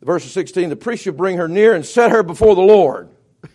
Verse 0.02 0.24
16, 0.24 0.68
the 0.68 0.76
priest 0.76 1.04
shall 1.04 1.14
bring 1.14 1.38
her 1.38 1.48
near 1.48 1.74
and 1.74 1.86
set 1.86 2.10
her 2.10 2.22
before 2.22 2.54
the 2.54 2.60
Lord. 2.60 3.08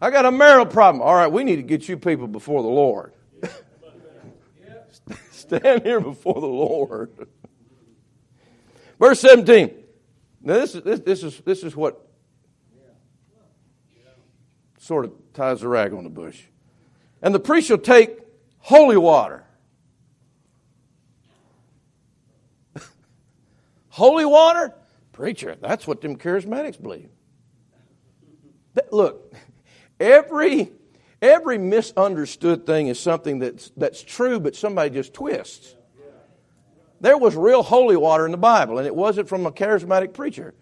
I 0.00 0.10
got 0.10 0.26
a 0.26 0.30
marital 0.30 0.66
problem. 0.66 1.02
All 1.02 1.14
right, 1.14 1.32
we 1.32 1.44
need 1.44 1.56
to 1.56 1.62
get 1.62 1.88
you 1.88 1.96
people 1.96 2.26
before 2.26 2.62
the 2.62 2.68
Lord. 2.68 3.12
Stand 5.30 5.82
here 5.82 6.00
before 6.00 6.40
the 6.40 6.46
Lord. 6.46 7.28
Verse 8.98 9.20
17. 9.20 9.72
Now, 10.42 10.54
this 10.54 10.74
is, 10.74 10.82
this, 10.82 11.00
this, 11.00 11.22
is, 11.22 11.38
this 11.40 11.62
is 11.62 11.74
what 11.74 12.03
sort 14.84 15.06
of 15.06 15.12
ties 15.32 15.62
a 15.62 15.68
rag 15.68 15.94
on 15.94 16.04
the 16.04 16.10
bush. 16.10 16.42
And 17.22 17.34
the 17.34 17.40
priest 17.40 17.68
shall 17.68 17.78
take 17.78 18.18
holy 18.58 18.98
water. 18.98 19.42
holy 23.88 24.26
water? 24.26 24.74
Preacher, 25.12 25.56
that's 25.58 25.86
what 25.86 26.02
them 26.02 26.16
charismatics 26.16 26.80
believe. 26.80 27.08
Look, 28.90 29.32
every 29.98 30.70
every 31.22 31.56
misunderstood 31.56 32.66
thing 32.66 32.88
is 32.88 33.00
something 33.00 33.38
that's 33.38 33.70
that's 33.78 34.02
true, 34.02 34.38
but 34.38 34.54
somebody 34.54 34.90
just 34.90 35.14
twists. 35.14 35.74
There 37.00 37.16
was 37.16 37.34
real 37.36 37.62
holy 37.62 37.96
water 37.96 38.26
in 38.26 38.32
the 38.32 38.38
Bible, 38.38 38.78
and 38.78 38.86
it 38.86 38.94
wasn't 38.94 39.28
from 39.28 39.46
a 39.46 39.52
charismatic 39.52 40.12
preacher, 40.12 40.52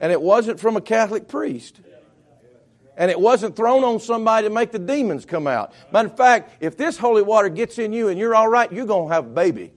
and 0.00 0.12
it 0.12 0.20
wasn't 0.20 0.60
from 0.60 0.76
a 0.76 0.80
Catholic 0.80 1.26
priest 1.26 1.80
and 2.96 3.10
it 3.10 3.18
wasn't 3.18 3.56
thrown 3.56 3.84
on 3.84 4.00
somebody 4.00 4.46
to 4.46 4.52
make 4.52 4.72
the 4.72 4.78
demons 4.78 5.24
come 5.24 5.46
out. 5.46 5.72
Matter 5.92 6.08
of 6.08 6.16
fact, 6.16 6.62
if 6.62 6.76
this 6.76 6.96
holy 6.96 7.22
water 7.22 7.48
gets 7.48 7.78
in 7.78 7.92
you 7.92 8.08
and 8.08 8.18
you're 8.18 8.34
all 8.34 8.48
right, 8.48 8.72
you're 8.72 8.86
going 8.86 9.08
to 9.08 9.14
have 9.14 9.26
a 9.26 9.30
baby. 9.30 9.72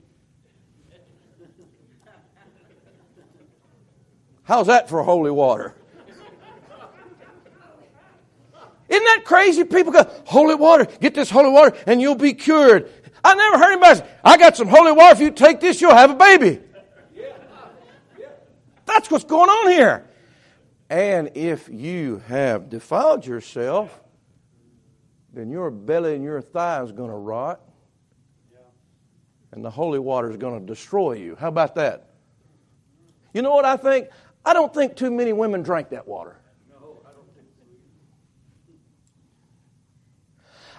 How's 4.44 4.68
that 4.68 4.88
for 4.88 5.04
holy 5.04 5.32
water? 5.32 5.76
Isn't 8.88 9.04
that 9.04 9.24
crazy? 9.26 9.66
People 9.66 9.92
go, 9.92 10.10
holy 10.26 10.56
water, 10.56 10.86
get 11.02 11.14
this 11.14 11.30
holy 11.30 11.50
water 11.50 11.76
and 11.86 12.02
you'll 12.02 12.16
be 12.16 12.34
cured. 12.34 12.90
I 13.24 13.36
never 13.36 13.58
heard 13.58 13.74
anybody 13.74 14.00
say, 14.00 14.08
I 14.24 14.38
got 14.38 14.56
some 14.56 14.70
holy 14.70 14.94
water. 14.94 15.16
If 15.16 15.20
you 15.20 15.32
take 15.32 15.60
this, 15.60 15.82
you'll 15.82 15.96
have 15.96 16.12
a 16.12 16.16
baby. 16.16 16.62
That's 18.86 19.12
what's 19.12 19.26
going 19.26 19.50
on 19.50 19.72
here. 19.72 20.06
And 20.90 21.32
if 21.36 21.68
you 21.70 22.22
have 22.28 22.70
defiled 22.70 23.26
yourself, 23.26 24.02
then 25.34 25.50
your 25.50 25.70
belly 25.70 26.16
and 26.16 26.24
your 26.24 26.42
thigh 26.42 26.82
is 26.82 26.92
going 26.92 27.10
to 27.10 27.16
rot. 27.16 27.62
And 29.52 29.64
the 29.64 29.72
holy 29.72 30.00
water 30.00 30.30
is 30.30 30.38
going 30.38 30.60
to 30.60 30.66
destroy 30.66 31.14
you. 31.14 31.36
How 31.36 31.48
about 31.48 31.76
that? 31.76 32.10
You 33.34 33.42
know 33.42 33.54
what 33.54 33.66
I 33.66 33.78
think? 33.78 34.10
I 34.46 34.54
don't 34.54 34.74
think 34.74 34.96
too 34.96 35.12
many 35.12 35.34
women 35.34 35.62
drank 35.62 35.90
that 35.90 36.08
water. 36.08 36.38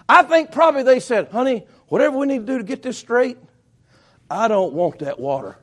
I 0.07 0.23
think 0.23 0.51
probably 0.51 0.81
they 0.81 0.99
said, 0.99 1.29
honey, 1.29 1.67
whatever 1.87 2.17
we 2.17 2.25
need 2.25 2.47
to 2.47 2.53
do 2.53 2.57
to 2.57 2.63
get 2.63 2.81
this 2.81 2.97
straight, 2.97 3.37
I 4.29 4.47
don't 4.47 4.73
want 4.73 4.99
that 4.99 5.19
water. 5.19 5.57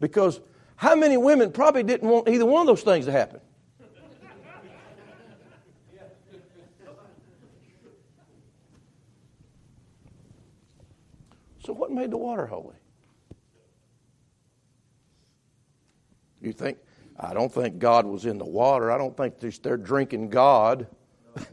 Because 0.00 0.40
how 0.76 0.94
many 0.94 1.16
women 1.18 1.52
probably 1.52 1.82
didn't 1.82 2.08
want 2.08 2.28
either 2.28 2.46
one 2.46 2.62
of 2.62 2.66
those 2.66 2.82
things 2.82 3.04
to 3.04 3.12
happen? 3.12 3.40
So, 11.62 11.74
what 11.74 11.92
made 11.92 12.10
the 12.10 12.16
water 12.16 12.46
holy? 12.46 12.74
You 16.40 16.52
think, 16.52 16.78
I 17.18 17.34
don't 17.34 17.52
think 17.52 17.78
God 17.78 18.06
was 18.06 18.24
in 18.24 18.38
the 18.38 18.46
water. 18.46 18.90
I 18.90 18.96
don't 18.96 19.14
think 19.14 19.38
they're 19.38 19.76
drinking 19.76 20.30
God. 20.30 20.86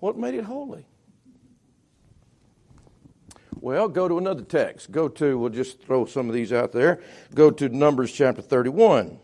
what 0.00 0.18
made 0.18 0.34
it 0.34 0.44
holy? 0.44 0.84
Well, 3.66 3.88
go 3.88 4.06
to 4.06 4.16
another 4.16 4.44
text. 4.44 4.92
Go 4.92 5.08
to, 5.08 5.36
we'll 5.36 5.50
just 5.50 5.82
throw 5.82 6.04
some 6.04 6.28
of 6.28 6.36
these 6.36 6.52
out 6.52 6.70
there. 6.70 7.00
Go 7.34 7.50
to 7.50 7.68
Numbers 7.68 8.12
chapter 8.12 8.40
31. 8.40 9.18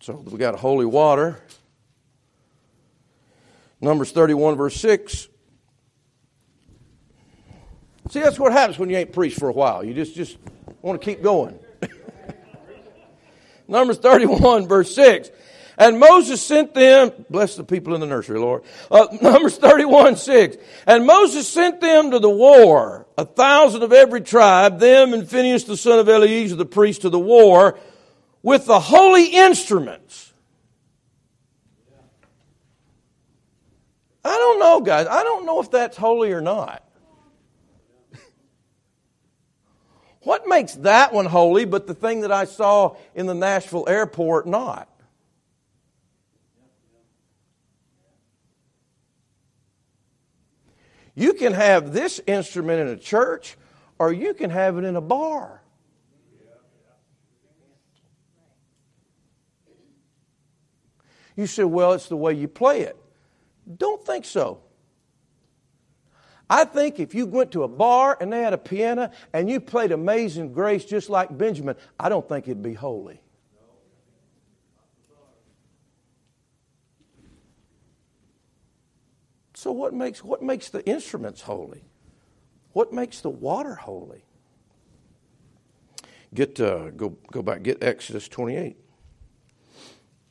So 0.00 0.22
we 0.30 0.36
got 0.36 0.54
holy 0.56 0.84
water. 0.84 1.42
Numbers 3.80 4.10
31, 4.12 4.56
verse 4.56 4.76
6. 4.76 5.28
See, 8.10 8.20
that's 8.20 8.38
what 8.38 8.52
happens 8.52 8.78
when 8.78 8.90
you 8.90 8.98
ain't 8.98 9.14
preached 9.14 9.38
for 9.38 9.48
a 9.48 9.52
while. 9.54 9.82
You 9.82 9.94
just, 9.94 10.14
just 10.14 10.36
want 10.82 11.00
to 11.00 11.02
keep 11.02 11.22
going. 11.22 11.58
Numbers 13.66 13.96
31, 13.96 14.68
verse 14.68 14.94
6. 14.94 15.30
And 15.78 16.00
Moses 16.00 16.42
sent 16.42 16.74
them, 16.74 17.12
bless 17.30 17.54
the 17.54 17.62
people 17.62 17.94
in 17.94 18.00
the 18.00 18.06
nursery, 18.06 18.40
Lord. 18.40 18.64
Uh, 18.90 19.06
Numbers 19.22 19.56
31, 19.58 20.16
6. 20.16 20.56
And 20.88 21.06
Moses 21.06 21.48
sent 21.48 21.80
them 21.80 22.10
to 22.10 22.18
the 22.18 22.28
war, 22.28 23.06
a 23.16 23.24
thousand 23.24 23.84
of 23.84 23.92
every 23.92 24.20
tribe, 24.20 24.80
them 24.80 25.14
and 25.14 25.30
Phinehas 25.30 25.64
the 25.64 25.76
son 25.76 26.00
of 26.00 26.08
Eleazar 26.08 26.56
the 26.56 26.66
priest 26.66 27.02
to 27.02 27.10
the 27.10 27.18
war, 27.18 27.78
with 28.42 28.66
the 28.66 28.80
holy 28.80 29.26
instruments. 29.26 30.32
I 34.24 34.34
don't 34.34 34.58
know, 34.58 34.80
guys. 34.80 35.06
I 35.06 35.22
don't 35.22 35.46
know 35.46 35.60
if 35.60 35.70
that's 35.70 35.96
holy 35.96 36.32
or 36.32 36.40
not. 36.40 36.84
What 40.22 40.48
makes 40.48 40.74
that 40.74 41.12
one 41.12 41.26
holy, 41.26 41.64
but 41.64 41.86
the 41.86 41.94
thing 41.94 42.22
that 42.22 42.32
I 42.32 42.44
saw 42.44 42.96
in 43.14 43.26
the 43.26 43.34
Nashville 43.34 43.86
airport 43.88 44.46
not? 44.46 44.88
You 51.18 51.32
can 51.32 51.52
have 51.52 51.92
this 51.92 52.20
instrument 52.28 52.80
in 52.80 52.86
a 52.86 52.96
church, 52.96 53.56
or 53.98 54.12
you 54.12 54.34
can 54.34 54.50
have 54.50 54.78
it 54.78 54.84
in 54.84 54.94
a 54.94 55.00
bar. 55.00 55.60
You 61.34 61.48
say, 61.48 61.64
well, 61.64 61.94
it's 61.94 62.08
the 62.08 62.16
way 62.16 62.34
you 62.34 62.46
play 62.46 62.82
it. 62.82 62.96
Don't 63.78 64.00
think 64.06 64.26
so. 64.26 64.60
I 66.48 66.64
think 66.64 67.00
if 67.00 67.16
you 67.16 67.26
went 67.26 67.50
to 67.50 67.64
a 67.64 67.68
bar 67.68 68.16
and 68.20 68.32
they 68.32 68.40
had 68.40 68.52
a 68.52 68.58
piano 68.58 69.10
and 69.32 69.50
you 69.50 69.58
played 69.58 69.90
Amazing 69.90 70.52
Grace 70.52 70.84
just 70.84 71.10
like 71.10 71.36
Benjamin, 71.36 71.74
I 71.98 72.10
don't 72.10 72.28
think 72.28 72.46
it'd 72.46 72.62
be 72.62 72.74
holy. 72.74 73.20
So 79.58 79.72
what 79.72 79.92
makes 79.92 80.22
what 80.22 80.40
makes 80.40 80.68
the 80.68 80.86
instruments 80.86 81.40
holy? 81.40 81.82
What 82.74 82.92
makes 82.92 83.22
the 83.22 83.28
water 83.28 83.74
holy? 83.74 84.22
Get 86.32 86.60
uh, 86.60 86.90
go 86.90 87.16
go 87.32 87.42
back. 87.42 87.64
Get 87.64 87.82
Exodus 87.82 88.28
twenty 88.28 88.54
eight. 88.54 88.76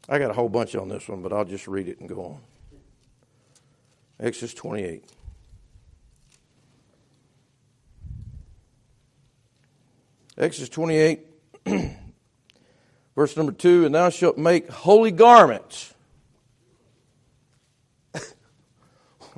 I 0.08 0.18
got 0.18 0.32
a 0.32 0.34
whole 0.34 0.48
bunch 0.48 0.78
on 0.78 0.88
this 0.88 1.10
one, 1.10 1.22
but 1.22 1.34
I'll 1.34 1.44
just 1.44 1.68
read 1.68 1.90
it 1.90 2.00
and 2.00 2.08
go 2.08 2.24
on. 2.24 2.40
Exodus 4.18 4.54
twenty 4.54 4.84
eight. 4.84 5.04
Exodus 10.38 10.70
28, 10.70 11.26
verse 13.16 13.36
number 13.36 13.52
2 13.52 13.88
And 13.88 13.96
thou 13.96 14.10
shalt 14.10 14.38
make 14.38 14.70
holy 14.70 15.10
garments. 15.10 15.96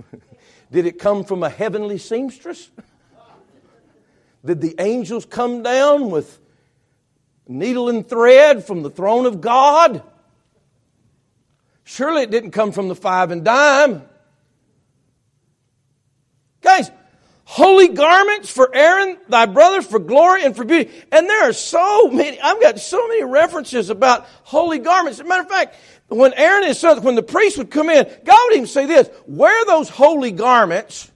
Did 0.72 0.86
it 0.86 1.00
come 1.00 1.24
from 1.24 1.44
a 1.44 1.50
heavenly 1.50 1.98
seamstress? 1.98 2.70
Did 4.46 4.62
the 4.62 4.76
angels 4.80 5.26
come 5.26 5.64
down 5.64 6.10
with 6.10 6.40
needle 7.48 7.90
and 7.90 8.08
thread 8.08 8.66
from 8.66 8.84
the 8.84 8.90
throne 8.90 9.26
of 9.26 9.42
God? 9.42 10.04
Surely 11.84 12.22
it 12.22 12.32
didn't 12.32 12.52
come 12.52 12.72
from 12.72 12.88
the 12.88 12.96
five 12.96 13.32
and 13.32 13.44
dime. 13.44 14.04
Guys, 16.62 16.92
holy 17.60 17.90
garments 17.90 18.50
for 18.50 18.74
Aaron, 18.74 19.18
thy 19.28 19.46
brother, 19.46 19.82
for 19.82 20.00
glory 20.00 20.46
and 20.46 20.56
for 20.56 20.64
beauty. 20.64 20.90
And 21.12 21.28
there 21.28 21.50
are 21.50 21.52
so 21.52 22.08
many, 22.08 22.40
I've 22.40 22.62
got 22.62 22.80
so 22.80 23.06
many 23.10 23.26
references 23.26 23.90
about 23.90 24.26
holy 24.44 24.80
garments. 24.80 25.20
As 25.20 25.26
a 25.26 25.28
matter 25.28 25.44
of 25.44 25.50
fact, 25.50 25.76
when 26.08 26.34
Aaron 26.36 26.64
and 26.64 27.04
when 27.04 27.16
the 27.16 27.22
priest 27.22 27.58
would 27.58 27.70
come 27.70 27.90
in, 27.90 28.06
God 28.24 28.40
would 28.46 28.56
even 28.56 28.68
say 28.68 28.86
this, 28.86 29.10
wear 29.28 29.66
those 29.66 29.90
holy 29.90 30.32
garments 30.32 31.12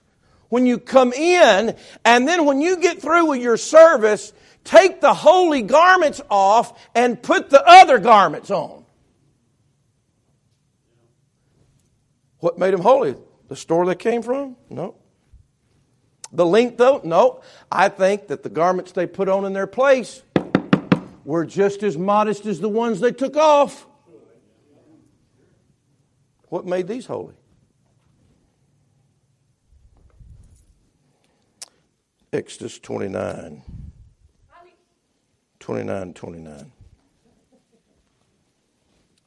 when 0.50 0.66
you 0.66 0.80
come 0.80 1.14
in, 1.14 1.78
and 2.04 2.28
then 2.28 2.44
when 2.46 2.60
you 2.60 2.76
get 2.76 3.02
through 3.02 3.30
with 3.30 3.42
your 3.42 3.56
service, 3.56 4.34
take 4.66 5.00
the 5.00 5.14
holy 5.14 5.62
garments 5.62 6.22
off 6.30 6.78
and 6.94 7.24
put 7.24 7.52
the 7.52 7.64
other 7.66 8.00
garments 8.00 8.52
on. 8.52 8.84
What 12.40 12.60
made 12.60 12.74
them 12.74 12.82
holy? 12.82 13.16
The 13.48 13.56
store 13.56 13.86
they 13.86 13.96
came 13.96 14.22
from? 14.22 14.58
No. 14.70 14.96
The 16.34 16.46
length, 16.46 16.78
though? 16.78 17.00
No. 17.04 17.42
I 17.72 17.90
think 17.90 18.28
that 18.28 18.42
the 18.42 18.50
garments 18.50 18.92
they 18.92 19.06
put 19.06 19.30
on 19.30 19.46
in 19.46 19.54
their 19.54 19.68
place 19.68 20.24
were 21.24 21.46
just 21.46 21.84
as 21.84 21.98
modest 21.98 22.46
as 22.48 22.60
the 22.60 22.70
ones 22.70 23.00
they 23.00 23.12
took 23.12 23.38
off. 23.38 23.86
What 26.50 26.66
made 26.66 26.88
these 26.88 27.06
holy? 27.06 27.36
Exodus 32.32 32.80
29. 32.80 33.62
29 35.60 36.14
29. 36.14 36.72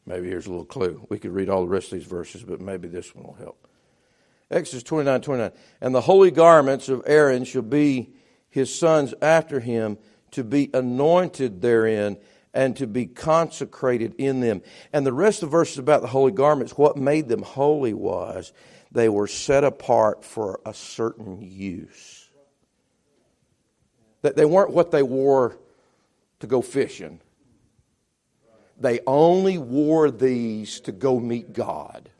Maybe 0.04 0.28
here's 0.28 0.46
a 0.46 0.50
little 0.50 0.64
clue. 0.64 1.06
We 1.08 1.18
could 1.18 1.32
read 1.32 1.48
all 1.48 1.62
the 1.62 1.68
rest 1.68 1.92
of 1.92 1.98
these 1.98 2.06
verses, 2.06 2.42
but 2.42 2.60
maybe 2.60 2.88
this 2.88 3.14
one 3.14 3.24
will 3.24 3.34
help. 3.34 3.65
Exodus 4.50 4.82
29 4.84 5.20
29. 5.22 5.52
And 5.80 5.94
the 5.94 6.00
holy 6.00 6.30
garments 6.30 6.88
of 6.88 7.02
Aaron 7.06 7.44
shall 7.44 7.62
be 7.62 8.14
his 8.48 8.76
sons 8.76 9.14
after 9.20 9.60
him 9.60 9.98
to 10.32 10.44
be 10.44 10.70
anointed 10.72 11.60
therein 11.60 12.16
and 12.54 12.76
to 12.76 12.86
be 12.86 13.06
consecrated 13.06 14.14
in 14.18 14.40
them. 14.40 14.62
And 14.92 15.06
the 15.06 15.12
rest 15.12 15.42
of 15.42 15.50
the 15.50 15.56
verses 15.56 15.78
about 15.78 16.00
the 16.00 16.08
holy 16.08 16.32
garments, 16.32 16.78
what 16.78 16.96
made 16.96 17.28
them 17.28 17.42
holy 17.42 17.92
was 17.92 18.52
they 18.90 19.08
were 19.08 19.26
set 19.26 19.64
apart 19.64 20.24
for 20.24 20.60
a 20.64 20.72
certain 20.72 21.42
use. 21.42 22.30
That 24.22 24.36
they 24.36 24.46
weren't 24.46 24.70
what 24.70 24.90
they 24.90 25.02
wore 25.02 25.58
to 26.40 26.46
go 26.46 26.62
fishing. 26.62 27.20
They 28.78 29.00
only 29.06 29.58
wore 29.58 30.10
these 30.10 30.80
to 30.80 30.92
go 30.92 31.18
meet 31.18 31.52
God. 31.52 32.10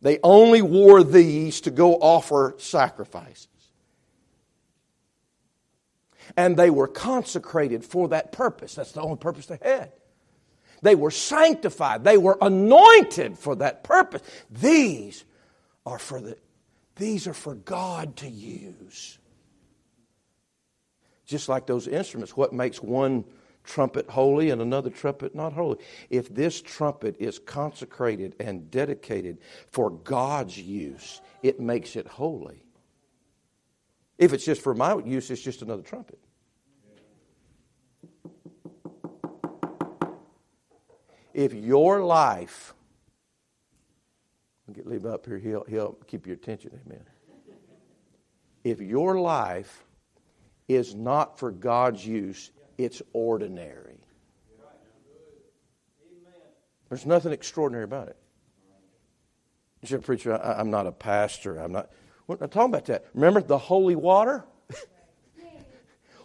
They 0.00 0.18
only 0.22 0.62
wore 0.62 1.02
these 1.02 1.60
to 1.62 1.70
go 1.70 1.94
offer 1.94 2.54
sacrifices. 2.58 3.48
And 6.36 6.56
they 6.56 6.70
were 6.70 6.88
consecrated 6.88 7.84
for 7.84 8.08
that 8.08 8.32
purpose. 8.32 8.74
That's 8.74 8.92
the 8.92 9.00
only 9.00 9.16
purpose 9.16 9.46
they 9.46 9.58
had. 9.62 9.92
They 10.82 10.94
were 10.94 11.10
sanctified. 11.10 12.04
They 12.04 12.18
were 12.18 12.38
anointed 12.40 13.38
for 13.38 13.56
that 13.56 13.82
purpose. 13.82 14.22
These 14.50 15.24
are 15.84 15.98
for 15.98 16.20
the 16.20 16.36
these 16.96 17.28
are 17.28 17.34
for 17.34 17.54
God 17.54 18.16
to 18.16 18.28
use. 18.28 19.18
Just 21.26 21.48
like 21.48 21.66
those 21.66 21.86
instruments, 21.86 22.36
what 22.36 22.52
makes 22.52 22.82
one 22.82 23.24
trumpet 23.64 24.08
holy 24.08 24.50
and 24.50 24.62
another 24.62 24.90
trumpet 24.90 25.34
not 25.34 25.52
holy. 25.52 25.78
If 26.10 26.34
this 26.34 26.60
trumpet 26.60 27.16
is 27.18 27.38
consecrated 27.38 28.34
and 28.40 28.70
dedicated 28.70 29.38
for 29.70 29.90
God's 29.90 30.58
use, 30.58 31.20
it 31.42 31.60
makes 31.60 31.96
it 31.96 32.06
holy. 32.06 32.62
If 34.16 34.32
it's 34.32 34.44
just 34.44 34.62
for 34.62 34.74
my 34.74 34.96
use, 34.98 35.30
it's 35.30 35.42
just 35.42 35.62
another 35.62 35.82
trumpet. 35.82 36.18
If 41.32 41.54
your 41.54 42.02
life, 42.02 42.74
I'll 44.66 44.74
get 44.74 45.06
up 45.06 45.24
here, 45.24 45.38
he'll, 45.38 45.64
he'll 45.68 45.92
keep 46.08 46.26
your 46.26 46.34
attention, 46.34 46.72
amen. 46.84 47.04
If 48.64 48.80
your 48.80 49.20
life 49.20 49.84
is 50.66 50.96
not 50.96 51.38
for 51.38 51.52
God's 51.52 52.04
use, 52.04 52.50
it's 52.78 53.02
ordinary. 53.12 53.98
There's 56.88 57.04
nothing 57.04 57.32
extraordinary 57.32 57.84
about 57.84 58.08
it. 58.08 58.16
You 59.82 59.88
said, 59.88 60.04
preacher, 60.04 60.40
I, 60.40 60.60
am 60.60 60.70
not 60.70 60.86
a 60.86 60.92
pastor. 60.92 61.58
I'm 61.58 61.72
not. 61.72 61.90
We're 62.26 62.36
not 62.36 62.50
talking 62.50 62.70
about 62.70 62.86
that. 62.86 63.04
Remember 63.14 63.40
the 63.40 63.58
holy 63.58 63.96
water? 63.96 64.44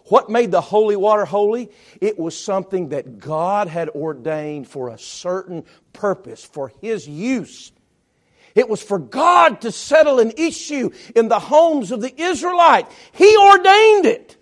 what 0.05 0.29
made 0.29 0.51
the 0.51 0.61
holy 0.61 0.95
water 0.95 1.25
holy? 1.25 1.69
It 2.01 2.17
was 2.17 2.37
something 2.37 2.89
that 2.89 3.19
God 3.19 3.67
had 3.67 3.89
ordained 3.89 4.67
for 4.67 4.89
a 4.89 4.97
certain 4.97 5.65
purpose, 5.91 6.43
for 6.43 6.71
His 6.81 7.07
use. 7.07 7.71
It 8.55 8.69
was 8.69 8.81
for 8.81 8.99
God 8.99 9.61
to 9.61 9.71
settle 9.71 10.19
an 10.19 10.33
issue 10.37 10.91
in 11.15 11.27
the 11.27 11.39
homes 11.39 11.91
of 11.91 12.01
the 12.01 12.21
Israelite. 12.21 12.87
He 13.11 13.35
ordained 13.37 14.05
it. 14.05 14.37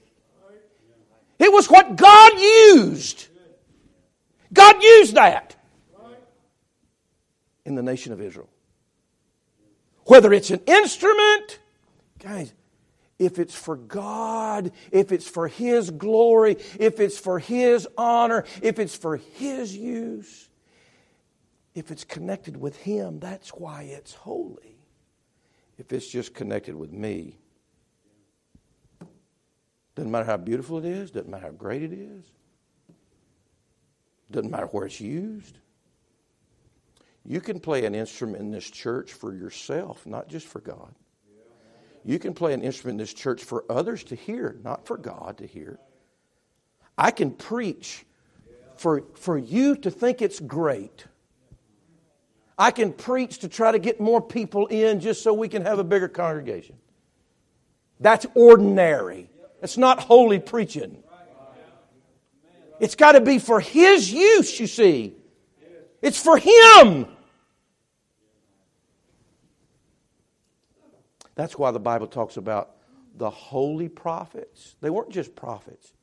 It 1.41 1.51
was 1.51 1.67
what 1.67 1.95
God 1.95 2.33
used. 2.39 3.27
God 4.53 4.83
used 4.83 5.15
that 5.15 5.55
in 7.65 7.73
the 7.73 7.81
nation 7.81 8.13
of 8.13 8.21
Israel. 8.21 8.47
Whether 10.05 10.33
it's 10.33 10.51
an 10.51 10.61
instrument, 10.67 11.59
guys, 12.19 12.53
if 13.17 13.39
it's 13.39 13.55
for 13.55 13.75
God, 13.75 14.71
if 14.91 15.11
it's 15.11 15.27
for 15.27 15.47
His 15.47 15.89
glory, 15.89 16.57
if 16.79 16.99
it's 16.99 17.17
for 17.17 17.39
His 17.39 17.87
honor, 17.97 18.45
if 18.61 18.77
it's 18.77 18.95
for 18.95 19.17
His 19.17 19.75
use, 19.75 20.47
if 21.73 21.89
it's 21.89 22.03
connected 22.03 22.55
with 22.55 22.77
Him, 22.77 23.19
that's 23.19 23.49
why 23.49 23.83
it's 23.83 24.13
holy. 24.13 24.77
If 25.79 25.91
it's 25.91 26.07
just 26.07 26.35
connected 26.35 26.75
with 26.75 26.91
me, 26.91 27.39
doesn't 30.01 30.11
matter 30.11 30.25
how 30.25 30.37
beautiful 30.37 30.79
it 30.79 30.85
is, 30.85 31.11
doesn't 31.11 31.29
matter 31.29 31.45
how 31.45 31.51
great 31.51 31.83
it 31.83 31.93
is, 31.93 32.25
doesn't 34.31 34.49
matter 34.49 34.65
where 34.65 34.87
it's 34.87 34.99
used. 34.99 35.59
You 37.23 37.39
can 37.39 37.59
play 37.59 37.85
an 37.85 37.93
instrument 37.93 38.39
in 38.39 38.49
this 38.49 38.67
church 38.67 39.13
for 39.13 39.31
yourself, 39.31 40.07
not 40.07 40.27
just 40.27 40.47
for 40.47 40.59
God. 40.59 40.95
You 42.03 42.17
can 42.17 42.33
play 42.33 42.53
an 42.53 42.63
instrument 42.63 42.95
in 42.95 42.97
this 42.97 43.13
church 43.13 43.43
for 43.43 43.63
others 43.69 44.03
to 44.05 44.15
hear, 44.15 44.57
not 44.63 44.87
for 44.87 44.97
God 44.97 45.37
to 45.37 45.45
hear. 45.45 45.77
I 46.97 47.11
can 47.11 47.29
preach 47.29 48.03
for, 48.77 49.03
for 49.13 49.37
you 49.37 49.75
to 49.75 49.91
think 49.91 50.23
it's 50.23 50.39
great. 50.39 51.05
I 52.57 52.71
can 52.71 52.91
preach 52.91 53.37
to 53.39 53.47
try 53.47 53.71
to 53.71 53.77
get 53.77 54.01
more 54.01 54.19
people 54.19 54.65
in 54.65 54.99
just 54.99 55.21
so 55.21 55.31
we 55.31 55.47
can 55.47 55.63
have 55.63 55.77
a 55.77 55.83
bigger 55.83 56.07
congregation. 56.07 56.75
That's 57.99 58.25
ordinary. 58.33 59.29
It's 59.61 59.77
not 59.77 59.99
holy 59.99 60.39
preaching. 60.39 61.03
It's 62.79 62.95
got 62.95 63.11
to 63.11 63.21
be 63.21 63.37
for 63.37 63.59
His 63.59 64.11
use, 64.11 64.59
you 64.59 64.65
see. 64.65 65.15
It's 66.01 66.21
for 66.21 66.37
Him. 66.37 67.05
That's 71.35 71.57
why 71.57 71.71
the 71.71 71.79
Bible 71.79 72.07
talks 72.07 72.37
about 72.37 72.75
the 73.15 73.29
holy 73.29 73.87
prophets. 73.87 74.75
They 74.81 74.89
weren't 74.89 75.11
just 75.11 75.35
prophets, 75.35 75.93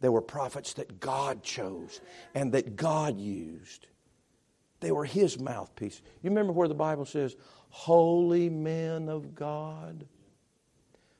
they 0.00 0.08
were 0.08 0.22
prophets 0.22 0.74
that 0.74 1.00
God 1.00 1.42
chose 1.42 2.00
and 2.34 2.52
that 2.52 2.76
God 2.76 3.18
used. 3.18 3.88
They 4.80 4.92
were 4.92 5.04
His 5.04 5.38
mouthpiece. 5.38 6.02
You 6.22 6.30
remember 6.30 6.52
where 6.52 6.68
the 6.68 6.74
Bible 6.74 7.04
says, 7.04 7.36
Holy 7.68 8.48
men 8.48 9.08
of 9.08 9.34
God 9.34 10.06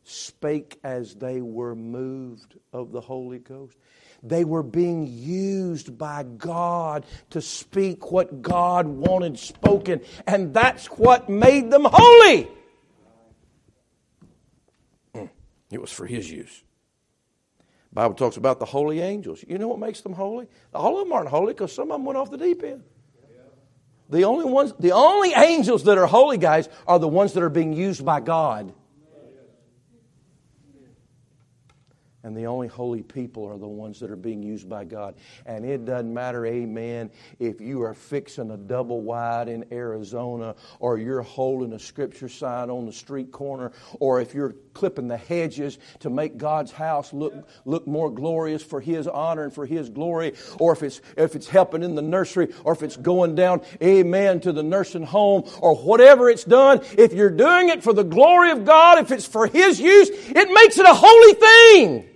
spake 0.04 0.78
as 0.82 1.14
they 1.14 1.40
were 1.40 1.74
moved 1.74 2.58
of 2.72 2.92
the 2.92 3.00
Holy 3.00 3.38
Ghost. 3.38 3.76
They 4.22 4.44
were 4.44 4.62
being 4.62 5.06
used 5.06 5.98
by 5.98 6.22
God 6.22 7.04
to 7.30 7.40
speak 7.40 8.12
what 8.12 8.40
God 8.40 8.86
wanted 8.86 9.38
spoken, 9.38 10.00
and 10.26 10.54
that's 10.54 10.86
what 10.86 11.28
made 11.28 11.70
them 11.70 11.84
holy. 11.84 12.48
Mm. 15.14 15.28
It 15.72 15.80
was 15.80 15.90
for 15.90 16.06
his 16.06 16.30
use. 16.30 16.62
The 17.90 17.94
Bible 17.94 18.14
talks 18.14 18.36
about 18.36 18.60
the 18.60 18.64
holy 18.64 19.00
angels. 19.00 19.44
You 19.46 19.58
know 19.58 19.68
what 19.68 19.80
makes 19.80 20.02
them 20.02 20.12
holy? 20.12 20.46
All 20.72 21.00
of 21.00 21.06
them 21.06 21.12
aren't 21.12 21.28
holy 21.28 21.52
because 21.52 21.72
some 21.72 21.90
of 21.90 21.98
them 21.98 22.04
went 22.04 22.16
off 22.16 22.30
the 22.30 22.38
deep 22.38 22.62
end. 22.62 22.84
The 24.08 24.24
only 24.24 24.44
ones, 24.44 24.74
the 24.78 24.92
only 24.92 25.32
angels 25.32 25.84
that 25.84 25.96
are 25.96 26.06
holy 26.06 26.36
guys 26.36 26.68
are 26.86 26.98
the 26.98 27.08
ones 27.08 27.32
that 27.32 27.42
are 27.42 27.48
being 27.48 27.72
used 27.72 28.04
by 28.04 28.20
God. 28.20 28.74
And 32.24 32.36
the 32.36 32.46
only 32.46 32.68
holy 32.68 33.02
people 33.02 33.44
are 33.46 33.58
the 33.58 33.66
ones 33.66 33.98
that 33.98 34.10
are 34.10 34.16
being 34.16 34.44
used 34.44 34.68
by 34.68 34.84
God. 34.84 35.16
And 35.44 35.64
it 35.64 35.84
doesn't 35.84 36.12
matter, 36.12 36.46
amen, 36.46 37.10
if 37.40 37.60
you 37.60 37.82
are 37.82 37.94
fixing 37.94 38.52
a 38.52 38.56
double 38.56 39.00
wide 39.00 39.48
in 39.48 39.64
Arizona, 39.72 40.54
or 40.78 40.98
you're 40.98 41.22
holding 41.22 41.72
a 41.72 41.80
scripture 41.80 42.28
sign 42.28 42.70
on 42.70 42.86
the 42.86 42.92
street 42.92 43.32
corner, 43.32 43.72
or 43.98 44.20
if 44.20 44.34
you're 44.34 44.54
clipping 44.72 45.08
the 45.08 45.16
hedges 45.16 45.78
to 46.00 46.10
make 46.10 46.36
God's 46.36 46.70
house 46.70 47.12
look, 47.12 47.34
look 47.64 47.88
more 47.88 48.10
glorious 48.10 48.62
for 48.62 48.80
His 48.80 49.08
honor 49.08 49.42
and 49.42 49.52
for 49.52 49.66
His 49.66 49.90
glory, 49.90 50.34
or 50.60 50.72
if 50.72 50.84
it's, 50.84 51.00
if 51.16 51.34
it's 51.34 51.48
helping 51.48 51.82
in 51.82 51.96
the 51.96 52.02
nursery, 52.02 52.54
or 52.62 52.72
if 52.72 52.84
it's 52.84 52.96
going 52.96 53.34
down, 53.34 53.62
amen, 53.82 54.40
to 54.40 54.52
the 54.52 54.62
nursing 54.62 55.02
home, 55.02 55.42
or 55.60 55.74
whatever 55.74 56.30
it's 56.30 56.44
done, 56.44 56.82
if 56.96 57.12
you're 57.12 57.30
doing 57.30 57.68
it 57.68 57.82
for 57.82 57.92
the 57.92 58.04
glory 58.04 58.52
of 58.52 58.64
God, 58.64 58.98
if 58.98 59.10
it's 59.10 59.26
for 59.26 59.48
His 59.48 59.80
use, 59.80 60.08
it 60.08 60.52
makes 60.52 60.78
it 60.78 60.86
a 60.86 60.94
holy 60.94 61.32
thing. 61.34 62.11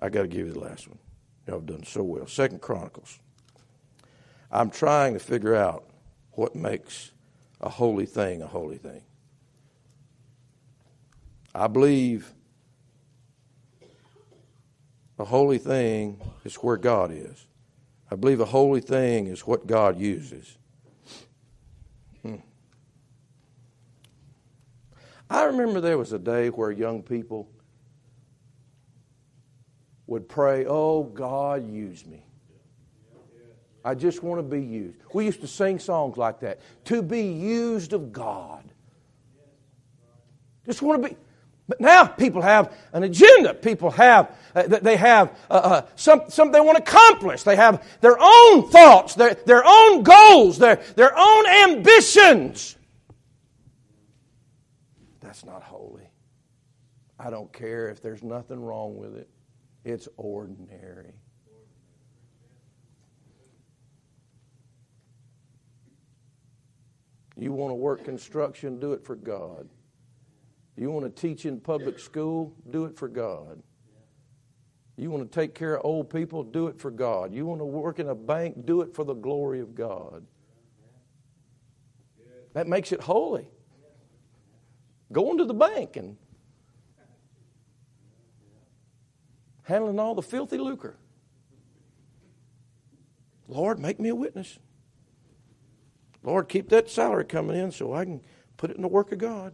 I 0.00 0.08
got 0.08 0.22
to 0.22 0.28
give 0.28 0.46
you 0.46 0.52
the 0.52 0.60
last 0.60 0.88
one. 0.88 0.98
Y'all 1.46 1.56
have 1.56 1.66
done 1.66 1.84
so 1.84 2.02
well. 2.02 2.26
Second 2.26 2.60
Chronicles. 2.60 3.18
I'm 4.50 4.70
trying 4.70 5.14
to 5.14 5.20
figure 5.20 5.54
out 5.54 5.84
what 6.32 6.54
makes 6.54 7.12
a 7.60 7.68
holy 7.68 8.06
thing 8.06 8.42
a 8.42 8.46
holy 8.46 8.78
thing. 8.78 9.02
I 11.54 11.66
believe 11.66 12.32
a 15.18 15.24
holy 15.24 15.58
thing 15.58 16.20
is 16.44 16.54
where 16.56 16.76
God 16.76 17.10
is. 17.10 17.46
I 18.10 18.14
believe 18.14 18.40
a 18.40 18.46
holy 18.46 18.80
thing 18.80 19.26
is 19.26 19.46
what 19.46 19.66
God 19.66 19.98
uses. 19.98 20.56
Hmm. 22.22 22.36
I 25.28 25.44
remember 25.44 25.80
there 25.80 25.98
was 25.98 26.12
a 26.12 26.18
day 26.18 26.48
where 26.48 26.70
young 26.70 27.02
people 27.02 27.50
would 30.08 30.28
pray, 30.28 30.66
Oh, 30.66 31.04
God, 31.04 31.70
use 31.70 32.04
me. 32.04 32.24
I 33.84 33.94
just 33.94 34.22
want 34.22 34.40
to 34.40 34.42
be 34.42 34.60
used. 34.60 34.98
We 35.14 35.24
used 35.24 35.40
to 35.42 35.46
sing 35.46 35.78
songs 35.78 36.16
like 36.16 36.40
that 36.40 36.60
to 36.86 37.00
be 37.00 37.22
used 37.22 37.92
of 37.92 38.12
God. 38.12 38.64
Just 40.66 40.82
want 40.82 41.02
to 41.02 41.08
be. 41.08 41.16
But 41.68 41.80
now 41.80 42.06
people 42.06 42.42
have 42.42 42.74
an 42.92 43.02
agenda. 43.02 43.52
People 43.54 43.90
have, 43.92 44.34
uh, 44.54 44.62
they 44.62 44.96
have 44.96 45.38
uh, 45.50 45.54
uh, 45.54 45.86
some, 45.96 46.22
something 46.28 46.52
they 46.52 46.60
want 46.60 46.78
to 46.78 46.82
accomplish. 46.82 47.42
They 47.42 47.56
have 47.56 47.86
their 48.00 48.16
own 48.18 48.70
thoughts, 48.70 49.14
their, 49.14 49.34
their 49.34 49.62
own 49.64 50.02
goals, 50.02 50.58
their, 50.58 50.76
their 50.96 51.16
own 51.16 51.46
ambitions. 51.46 52.76
That's 55.20 55.44
not 55.44 55.62
holy. 55.62 56.10
I 57.18 57.28
don't 57.28 57.52
care 57.52 57.88
if 57.88 58.00
there's 58.00 58.22
nothing 58.22 58.60
wrong 58.60 58.96
with 58.96 59.16
it. 59.16 59.28
It's 59.88 60.06
ordinary. 60.18 61.14
You 67.38 67.54
want 67.54 67.70
to 67.70 67.74
work 67.74 68.04
construction, 68.04 68.78
do 68.80 68.92
it 68.92 69.02
for 69.02 69.16
God. 69.16 69.66
You 70.76 70.90
want 70.90 71.06
to 71.06 71.20
teach 71.22 71.46
in 71.46 71.58
public 71.58 71.98
school, 71.98 72.54
do 72.68 72.84
it 72.84 72.98
for 72.98 73.08
God. 73.08 73.62
You 74.98 75.10
want 75.10 75.32
to 75.32 75.40
take 75.40 75.54
care 75.54 75.78
of 75.78 75.86
old 75.86 76.10
people, 76.10 76.42
do 76.42 76.66
it 76.66 76.78
for 76.78 76.90
God. 76.90 77.32
You 77.32 77.46
want 77.46 77.62
to 77.62 77.64
work 77.64 77.98
in 77.98 78.10
a 78.10 78.14
bank, 78.14 78.66
do 78.66 78.82
it 78.82 78.94
for 78.94 79.04
the 79.04 79.14
glory 79.14 79.60
of 79.60 79.74
God. 79.74 80.26
That 82.52 82.66
makes 82.66 82.92
it 82.92 83.00
holy. 83.00 83.48
Going 85.10 85.38
to 85.38 85.46
the 85.46 85.54
bank 85.54 85.96
and 85.96 86.18
handling 89.68 89.98
all 89.98 90.14
the 90.14 90.22
filthy 90.22 90.56
lucre. 90.56 90.96
Lord, 93.46 93.78
make 93.78 94.00
me 94.00 94.08
a 94.08 94.14
witness. 94.14 94.58
Lord, 96.22 96.48
keep 96.48 96.70
that 96.70 96.88
salary 96.88 97.26
coming 97.26 97.54
in 97.54 97.70
so 97.70 97.92
I 97.92 98.04
can 98.06 98.22
put 98.56 98.70
it 98.70 98.76
in 98.76 98.82
the 98.82 98.88
work 98.88 99.12
of 99.12 99.18
God. 99.18 99.52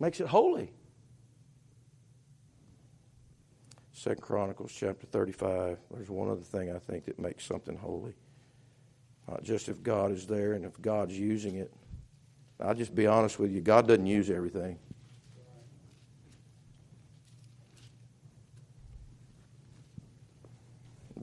Makes 0.00 0.20
it 0.20 0.26
holy. 0.26 0.72
Second 3.92 4.22
Chronicles 4.22 4.72
chapter 4.76 5.06
35. 5.06 5.78
There's 5.94 6.10
one 6.10 6.28
other 6.28 6.42
thing 6.42 6.74
I 6.74 6.80
think 6.80 7.04
that 7.04 7.20
makes 7.20 7.44
something 7.44 7.76
holy. 7.76 8.14
Not 9.28 9.44
just 9.44 9.68
if 9.68 9.84
God 9.84 10.10
is 10.10 10.26
there 10.26 10.54
and 10.54 10.64
if 10.64 10.82
God's 10.82 11.16
using 11.16 11.54
it. 11.54 11.72
I'll 12.60 12.74
just 12.74 12.94
be 12.94 13.06
honest 13.06 13.38
with 13.38 13.52
you, 13.52 13.60
God 13.60 13.86
doesn't 13.86 14.06
use 14.06 14.30
everything. 14.30 14.78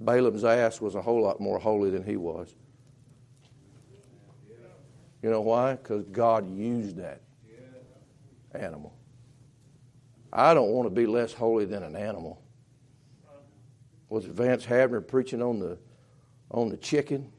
Balaam's 0.03 0.43
ass 0.43 0.81
was 0.81 0.95
a 0.95 1.01
whole 1.01 1.21
lot 1.21 1.39
more 1.39 1.59
holy 1.59 1.89
than 1.89 2.03
he 2.03 2.17
was. 2.17 2.55
You 5.21 5.29
know 5.29 5.41
why? 5.41 5.75
Because 5.75 6.03
God 6.05 6.53
used 6.53 6.97
that 6.97 7.21
animal. 8.53 8.93
I 10.31 10.53
don't 10.53 10.71
want 10.71 10.87
to 10.87 10.89
be 10.89 11.05
less 11.05 11.31
holy 11.31 11.65
than 11.65 11.83
an 11.83 11.95
animal. 11.95 12.41
Was 14.09 14.25
it 14.25 14.31
Vance 14.31 14.65
Havner 14.65 15.07
preaching 15.07 15.41
on 15.41 15.59
the 15.59 15.77
on 16.51 16.69
the 16.69 16.77
chicken? 16.77 17.31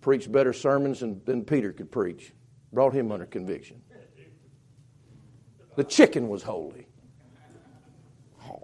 Preached 0.00 0.30
better 0.32 0.52
sermons 0.52 1.00
than, 1.00 1.22
than 1.24 1.44
Peter 1.44 1.72
could 1.72 1.90
preach. 1.90 2.32
Brought 2.72 2.92
him 2.92 3.12
under 3.12 3.26
conviction. 3.26 3.80
The 5.76 5.84
chicken 5.84 6.28
was 6.28 6.42
holy. 6.42 6.87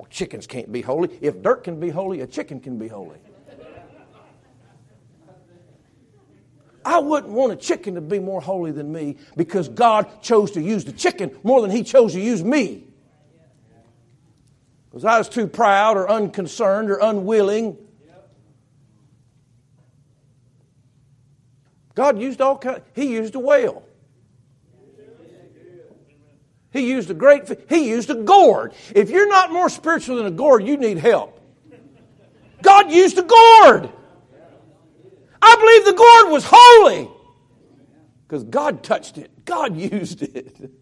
Oh, 0.04 0.06
chickens 0.10 0.46
can't 0.46 0.70
be 0.70 0.82
holy. 0.82 1.16
If 1.20 1.42
dirt 1.42 1.64
can 1.64 1.80
be 1.80 1.88
holy, 1.88 2.20
a 2.20 2.26
chicken 2.26 2.60
can 2.60 2.78
be 2.78 2.88
holy. 2.88 3.18
I 6.84 6.98
wouldn't 6.98 7.32
want 7.32 7.52
a 7.52 7.56
chicken 7.56 7.94
to 7.94 8.02
be 8.02 8.18
more 8.18 8.42
holy 8.42 8.70
than 8.70 8.92
me 8.92 9.16
because 9.36 9.70
God 9.70 10.20
chose 10.20 10.50
to 10.52 10.60
use 10.60 10.84
the 10.84 10.92
chicken 10.92 11.34
more 11.42 11.62
than 11.62 11.70
He 11.70 11.82
chose 11.82 12.12
to 12.12 12.20
use 12.20 12.44
me. 12.44 12.84
Because 14.90 15.06
I 15.06 15.16
was 15.16 15.30
too 15.30 15.46
proud 15.46 15.96
or 15.96 16.10
unconcerned 16.10 16.90
or 16.90 16.98
unwilling. 16.98 17.78
God 21.94 22.20
used 22.20 22.42
all 22.42 22.58
kind. 22.58 22.82
He 22.94 23.06
used 23.14 23.34
a 23.34 23.38
whale. 23.38 23.82
He 26.74 26.90
used 26.90 27.08
a 27.08 27.14
great, 27.14 27.44
he 27.68 27.88
used 27.88 28.10
a 28.10 28.16
gourd. 28.16 28.74
If 28.96 29.08
you're 29.08 29.28
not 29.28 29.52
more 29.52 29.68
spiritual 29.68 30.16
than 30.16 30.26
a 30.26 30.30
gourd, 30.32 30.66
you 30.66 30.76
need 30.76 30.98
help. 30.98 31.40
God 32.62 32.90
used 32.90 33.16
a 33.16 33.22
gourd. 33.22 33.88
I 35.40 35.56
believe 35.56 35.84
the 35.84 35.92
gourd 35.92 36.32
was 36.32 36.44
holy 36.44 37.08
because 38.26 38.42
God 38.42 38.82
touched 38.82 39.18
it. 39.18 39.44
God 39.44 39.76
used 39.92 40.22
it. 40.22 40.72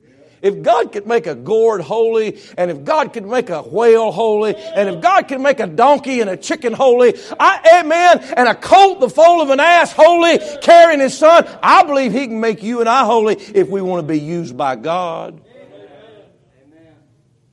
If 0.40 0.62
God 0.62 0.92
could 0.92 1.06
make 1.06 1.26
a 1.26 1.34
gourd 1.34 1.82
holy, 1.82 2.40
and 2.56 2.70
if 2.70 2.84
God 2.84 3.12
could 3.12 3.26
make 3.26 3.50
a 3.50 3.60
whale 3.62 4.10
holy, 4.10 4.56
and 4.56 4.88
if 4.88 5.00
God 5.00 5.28
could 5.28 5.40
make 5.42 5.60
a 5.60 5.66
donkey 5.66 6.20
and 6.20 6.30
a 6.30 6.38
chicken 6.38 6.72
holy, 6.72 7.14
I, 7.38 7.80
amen, 7.80 8.34
and 8.36 8.48
a 8.48 8.54
colt 8.54 8.98
the 8.98 9.10
foal 9.10 9.42
of 9.42 9.50
an 9.50 9.60
ass 9.60 9.92
holy, 9.92 10.38
carrying 10.62 11.00
his 11.00 11.16
son, 11.16 11.46
I 11.62 11.84
believe 11.84 12.12
he 12.12 12.26
can 12.26 12.40
make 12.40 12.62
you 12.62 12.80
and 12.80 12.88
I 12.88 13.04
holy 13.04 13.36
if 13.36 13.68
we 13.68 13.82
want 13.82 14.04
to 14.04 14.12
be 14.12 14.18
used 14.18 14.56
by 14.56 14.74
God. 14.74 15.42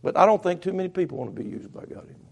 But 0.02 0.18
I 0.18 0.26
don't 0.26 0.42
think 0.42 0.62
too 0.62 0.74
many 0.74 0.90
people 0.90 1.18
want 1.18 1.36
to 1.36 1.44
be 1.44 1.50
used 1.50 1.74
by 1.74 1.82
God 1.82 2.06
anymore. 2.06 2.30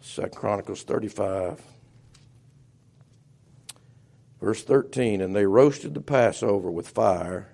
Second 0.00 0.34
Chronicles 0.34 0.82
35, 0.82 1.60
verse 4.40 4.64
13. 4.64 5.20
And 5.20 5.36
they 5.36 5.46
roasted 5.46 5.94
the 5.94 6.00
Passover 6.00 6.70
with 6.70 6.88
fire 6.88 7.52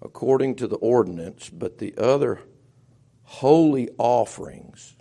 according 0.00 0.54
to 0.54 0.66
the 0.66 0.76
ordinance, 0.76 1.50
but 1.50 1.78
the 1.78 1.94
other 1.98 2.40
holy 3.24 3.90
offerings 3.98 4.96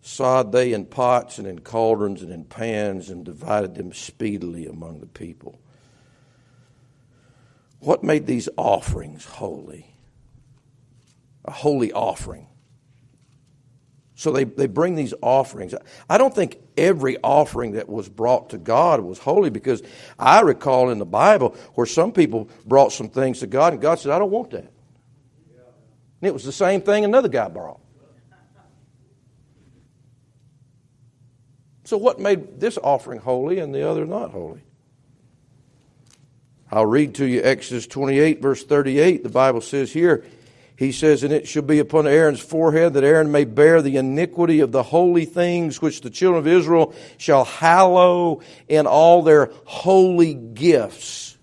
sod 0.00 0.52
they 0.52 0.72
in 0.72 0.84
pots 0.84 1.38
and 1.38 1.46
in 1.46 1.60
cauldrons 1.60 2.22
and 2.22 2.32
in 2.32 2.44
pans 2.44 3.10
and 3.10 3.24
divided 3.24 3.74
them 3.74 3.92
speedily 3.92 4.66
among 4.66 5.00
the 5.00 5.06
people. 5.06 5.58
What 7.86 8.02
made 8.02 8.26
these 8.26 8.48
offerings 8.56 9.24
holy? 9.24 9.94
A 11.44 11.52
holy 11.52 11.92
offering. 11.92 12.48
So 14.16 14.32
they, 14.32 14.42
they 14.42 14.66
bring 14.66 14.96
these 14.96 15.14
offerings. 15.22 15.72
I 16.10 16.18
don't 16.18 16.34
think 16.34 16.58
every 16.76 17.16
offering 17.22 17.74
that 17.74 17.88
was 17.88 18.08
brought 18.08 18.50
to 18.50 18.58
God 18.58 18.98
was 19.02 19.20
holy 19.20 19.50
because 19.50 19.84
I 20.18 20.40
recall 20.40 20.90
in 20.90 20.98
the 20.98 21.06
Bible 21.06 21.54
where 21.76 21.86
some 21.86 22.10
people 22.10 22.50
brought 22.64 22.90
some 22.90 23.08
things 23.08 23.38
to 23.38 23.46
God 23.46 23.72
and 23.72 23.80
God 23.80 24.00
said, 24.00 24.10
I 24.10 24.18
don't 24.18 24.32
want 24.32 24.50
that. 24.50 24.64
And 24.64 26.22
it 26.22 26.34
was 26.34 26.42
the 26.42 26.50
same 26.50 26.80
thing 26.80 27.04
another 27.04 27.28
guy 27.28 27.46
brought. 27.46 27.78
So, 31.84 31.96
what 31.98 32.18
made 32.18 32.58
this 32.58 32.78
offering 32.82 33.20
holy 33.20 33.60
and 33.60 33.72
the 33.72 33.88
other 33.88 34.04
not 34.06 34.32
holy? 34.32 34.65
I'll 36.70 36.86
read 36.86 37.14
to 37.16 37.26
you 37.26 37.42
Exodus 37.42 37.86
28, 37.86 38.42
verse 38.42 38.64
38. 38.64 39.22
The 39.22 39.28
Bible 39.28 39.60
says 39.60 39.92
here, 39.92 40.24
he 40.76 40.92
says, 40.92 41.22
And 41.22 41.32
it 41.32 41.48
shall 41.48 41.62
be 41.62 41.78
upon 41.78 42.06
Aaron's 42.06 42.40
forehead 42.40 42.94
that 42.94 43.04
Aaron 43.04 43.32
may 43.32 43.44
bear 43.44 43.80
the 43.80 43.96
iniquity 43.96 44.60
of 44.60 44.72
the 44.72 44.82
holy 44.82 45.24
things 45.24 45.80
which 45.80 46.02
the 46.02 46.10
children 46.10 46.38
of 46.38 46.46
Israel 46.46 46.94
shall 47.16 47.44
hallow 47.44 48.42
in 48.68 48.86
all 48.86 49.22
their 49.22 49.50
holy 49.64 50.34
gifts. 50.34 51.38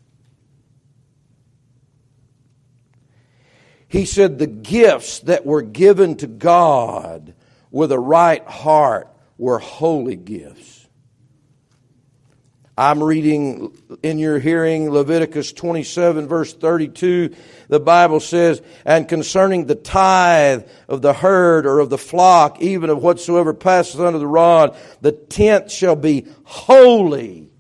He 3.88 4.06
said, 4.06 4.38
The 4.38 4.48
gifts 4.48 5.20
that 5.22 5.46
were 5.46 5.62
given 5.62 6.16
to 6.18 6.28
God 6.28 7.34
with 7.72 7.92
a 7.92 8.00
right 8.00 8.46
heart 8.48 9.08
were 9.38 9.60
holy 9.60 10.16
gifts. 10.16 10.83
I'm 12.76 13.04
reading 13.04 13.78
in 14.02 14.18
your 14.18 14.40
hearing 14.40 14.90
Leviticus 14.90 15.54
27, 15.54 16.28
verse 16.28 16.54
32. 16.54 17.36
The 17.68 17.80
Bible 17.80 18.20
says, 18.20 18.64
And 18.84 19.08
concerning 19.08 19.68
the 19.68 19.76
tithe 19.76 20.64
of 20.88 21.04
the 21.04 21.14
herd 21.14 21.68
or 21.68 21.80
of 21.80 21.92
the 21.92 22.00
flock, 22.00 22.60
even 22.62 22.90
of 22.90 23.04
whatsoever 23.04 23.54
passes 23.54 24.00
under 24.00 24.18
the 24.18 24.26
rod, 24.26 24.76
the 25.02 25.12
tenth 25.12 25.72
shall 25.72 25.96
be 25.96 26.26
holy 26.46 27.52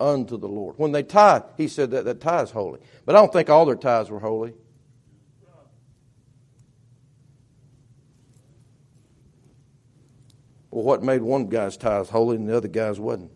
unto 0.00 0.36
the 0.36 0.48
Lord. 0.48 0.74
When 0.78 0.90
they 0.90 1.04
tithe, 1.04 1.42
he 1.56 1.68
said 1.68 1.92
that 1.92 2.04
that 2.06 2.20
tithe 2.20 2.46
is 2.48 2.50
holy. 2.50 2.80
But 3.04 3.14
I 3.14 3.20
don't 3.20 3.32
think 3.32 3.50
all 3.50 3.66
their 3.66 3.76
tithes 3.76 4.10
were 4.10 4.18
holy. 4.18 4.52
Well, 10.72 10.82
what 10.82 11.04
made 11.04 11.22
one 11.22 11.46
guy's 11.46 11.76
tithes 11.76 12.08
holy 12.08 12.36
and 12.36 12.48
the 12.48 12.56
other 12.56 12.66
guy's 12.66 12.98
wasn't? 12.98 13.30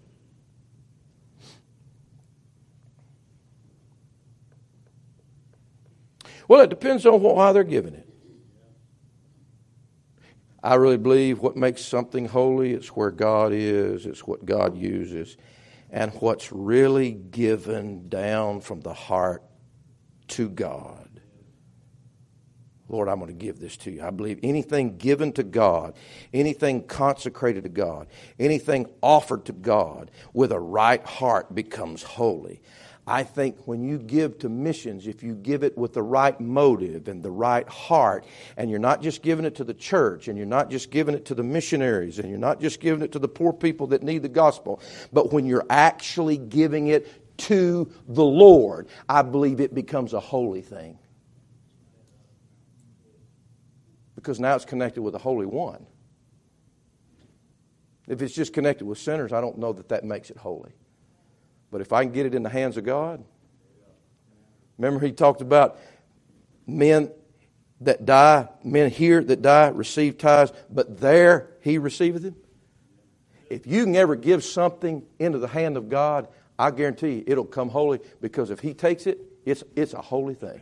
Well, 6.50 6.62
it 6.62 6.70
depends 6.70 7.06
on 7.06 7.22
why 7.22 7.52
they're 7.52 7.62
giving 7.62 7.94
it. 7.94 8.08
I 10.64 10.74
really 10.74 10.96
believe 10.96 11.38
what 11.38 11.56
makes 11.56 11.80
something 11.80 12.26
holy 12.26 12.72
is 12.72 12.88
where 12.88 13.12
God 13.12 13.52
is, 13.52 14.04
it's 14.04 14.26
what 14.26 14.44
God 14.44 14.76
uses, 14.76 15.36
and 15.90 16.10
what's 16.14 16.50
really 16.50 17.12
given 17.12 18.08
down 18.08 18.62
from 18.62 18.80
the 18.80 18.92
heart 18.92 19.44
to 20.30 20.48
God. 20.48 21.20
Lord, 22.88 23.08
I'm 23.08 23.20
going 23.20 23.28
to 23.28 23.32
give 23.32 23.60
this 23.60 23.76
to 23.76 23.92
you. 23.92 24.02
I 24.02 24.10
believe 24.10 24.40
anything 24.42 24.96
given 24.98 25.32
to 25.34 25.44
God, 25.44 25.94
anything 26.34 26.82
consecrated 26.82 27.62
to 27.62 27.70
God, 27.70 28.08
anything 28.40 28.86
offered 29.00 29.44
to 29.44 29.52
God 29.52 30.10
with 30.32 30.50
a 30.50 30.58
right 30.58 31.04
heart 31.06 31.54
becomes 31.54 32.02
holy. 32.02 32.60
I 33.10 33.24
think 33.24 33.66
when 33.66 33.82
you 33.82 33.98
give 33.98 34.38
to 34.38 34.48
missions, 34.48 35.08
if 35.08 35.24
you 35.24 35.34
give 35.34 35.64
it 35.64 35.76
with 35.76 35.94
the 35.94 36.02
right 36.02 36.40
motive 36.40 37.08
and 37.08 37.20
the 37.22 37.30
right 37.30 37.68
heart, 37.68 38.24
and 38.56 38.70
you're 38.70 38.78
not 38.78 39.02
just 39.02 39.20
giving 39.20 39.44
it 39.44 39.56
to 39.56 39.64
the 39.64 39.74
church, 39.74 40.28
and 40.28 40.38
you're 40.38 40.46
not 40.46 40.70
just 40.70 40.92
giving 40.92 41.16
it 41.16 41.24
to 41.24 41.34
the 41.34 41.42
missionaries, 41.42 42.20
and 42.20 42.30
you're 42.30 42.38
not 42.38 42.60
just 42.60 42.78
giving 42.78 43.02
it 43.02 43.10
to 43.12 43.18
the 43.18 43.26
poor 43.26 43.52
people 43.52 43.88
that 43.88 44.04
need 44.04 44.22
the 44.22 44.28
gospel, 44.28 44.80
but 45.12 45.32
when 45.32 45.44
you're 45.44 45.66
actually 45.68 46.38
giving 46.38 46.86
it 46.86 47.36
to 47.36 47.90
the 48.06 48.24
Lord, 48.24 48.86
I 49.08 49.22
believe 49.22 49.60
it 49.60 49.74
becomes 49.74 50.12
a 50.12 50.20
holy 50.20 50.62
thing. 50.62 50.96
Because 54.14 54.38
now 54.38 54.54
it's 54.54 54.64
connected 54.64 55.02
with 55.02 55.14
the 55.14 55.18
Holy 55.18 55.46
One. 55.46 55.84
If 58.06 58.22
it's 58.22 58.34
just 58.34 58.52
connected 58.52 58.84
with 58.84 58.98
sinners, 58.98 59.32
I 59.32 59.40
don't 59.40 59.58
know 59.58 59.72
that 59.72 59.88
that 59.88 60.04
makes 60.04 60.30
it 60.30 60.36
holy. 60.36 60.72
But 61.70 61.80
if 61.80 61.92
I 61.92 62.04
can 62.04 62.12
get 62.12 62.26
it 62.26 62.34
in 62.34 62.42
the 62.42 62.48
hands 62.48 62.76
of 62.76 62.84
God, 62.84 63.22
remember 64.78 65.04
he 65.04 65.12
talked 65.12 65.40
about 65.40 65.78
men 66.66 67.10
that 67.80 68.04
die, 68.04 68.48
men 68.62 68.90
here 68.90 69.22
that 69.22 69.42
die 69.42 69.68
receive 69.68 70.18
tithes, 70.18 70.52
but 70.70 71.00
there 71.00 71.50
he 71.60 71.78
receiveth 71.78 72.22
them. 72.22 72.36
If 73.48 73.66
you 73.66 73.84
can 73.84 73.96
ever 73.96 74.14
give 74.14 74.44
something 74.44 75.02
into 75.18 75.38
the 75.38 75.48
hand 75.48 75.76
of 75.76 75.88
God, 75.88 76.28
I 76.58 76.70
guarantee 76.70 77.14
you 77.14 77.24
it'll 77.26 77.44
come 77.44 77.70
holy 77.70 78.00
because 78.20 78.50
if 78.50 78.60
he 78.60 78.74
takes 78.74 79.06
it, 79.06 79.18
it's, 79.44 79.64
it's 79.74 79.94
a 79.94 80.02
holy 80.02 80.34
thing. 80.34 80.60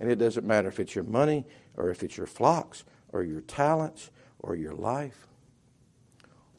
And 0.00 0.10
it 0.10 0.16
doesn't 0.16 0.46
matter 0.46 0.68
if 0.68 0.80
it's 0.80 0.94
your 0.94 1.04
money 1.04 1.44
or 1.76 1.90
if 1.90 2.02
it's 2.02 2.16
your 2.16 2.26
flocks 2.26 2.84
or 3.12 3.22
your 3.22 3.42
talents 3.42 4.10
or 4.38 4.56
your 4.56 4.74
life 4.74 5.28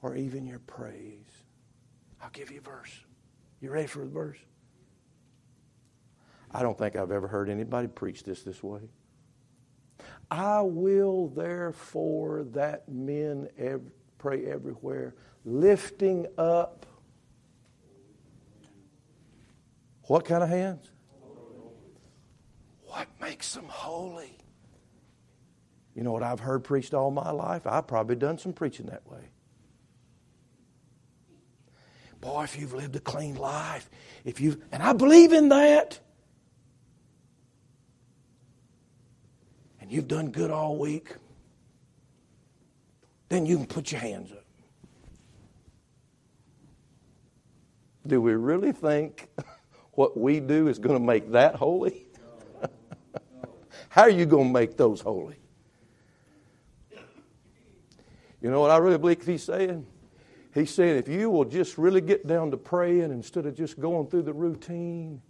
or 0.01 0.15
even 0.15 0.45
your 0.45 0.59
praise. 0.59 1.30
I'll 2.21 2.29
give 2.31 2.51
you 2.51 2.59
a 2.59 2.61
verse. 2.61 2.91
You 3.59 3.71
ready 3.71 3.87
for 3.87 3.99
the 3.99 4.11
verse? 4.11 4.37
I 6.51 6.61
don't 6.61 6.77
think 6.77 6.95
I've 6.95 7.11
ever 7.11 7.27
heard 7.27 7.49
anybody 7.49 7.87
preach 7.87 8.23
this 8.23 8.43
this 8.43 8.61
way. 8.61 8.81
I 10.29 10.61
will 10.61 11.27
therefore 11.27 12.45
that 12.51 12.87
men 12.89 13.49
ev- 13.57 13.91
pray 14.17 14.45
everywhere, 14.45 15.15
lifting 15.45 16.27
up 16.37 16.85
what 20.03 20.25
kind 20.25 20.43
of 20.43 20.49
hands? 20.49 20.91
What 22.85 23.07
makes 23.21 23.53
them 23.53 23.65
holy? 23.67 24.37
You 25.95 26.03
know 26.03 26.11
what 26.11 26.23
I've 26.23 26.39
heard 26.39 26.63
preached 26.63 26.93
all 26.93 27.11
my 27.11 27.31
life? 27.31 27.65
I've 27.65 27.87
probably 27.87 28.15
done 28.15 28.37
some 28.37 28.53
preaching 28.53 28.87
that 28.87 29.07
way. 29.07 29.29
Boy, 32.21 32.43
if 32.43 32.57
you've 32.57 32.73
lived 32.73 32.95
a 32.95 32.99
clean 32.99 33.35
life, 33.35 33.89
if 34.23 34.39
you 34.39 34.61
and 34.71 34.83
I 34.83 34.93
believe 34.93 35.33
in 35.33 35.49
that. 35.49 35.99
And 39.81 39.91
you've 39.91 40.07
done 40.07 40.29
good 40.29 40.51
all 40.51 40.77
week, 40.77 41.15
then 43.29 43.47
you 43.47 43.57
can 43.57 43.65
put 43.65 43.91
your 43.91 43.99
hands 43.99 44.31
up. 44.31 44.45
Do 48.05 48.21
we 48.21 48.33
really 48.33 48.71
think 48.71 49.27
what 49.93 50.15
we 50.15 50.39
do 50.39 50.67
is 50.67 50.77
going 50.77 50.95
to 50.95 51.03
make 51.03 51.31
that 51.31 51.55
holy? 51.55 52.05
How 53.89 54.03
are 54.03 54.09
you 54.09 54.27
going 54.27 54.47
to 54.47 54.53
make 54.53 54.77
those 54.77 55.01
holy? 55.01 55.37
You 58.41 58.51
know 58.51 58.59
what 58.59 58.69
I 58.69 58.77
really 58.77 58.97
believe 58.99 59.25
he's 59.25 59.43
saying? 59.43 59.87
He's 60.53 60.73
saying 60.73 60.97
if 60.97 61.07
you 61.07 61.29
will 61.29 61.45
just 61.45 61.77
really 61.77 62.01
get 62.01 62.27
down 62.27 62.51
to 62.51 62.57
praying 62.57 63.11
instead 63.11 63.45
of 63.45 63.55
just 63.55 63.79
going 63.79 64.07
through 64.07 64.23
the 64.23 64.33
routine, 64.33 65.21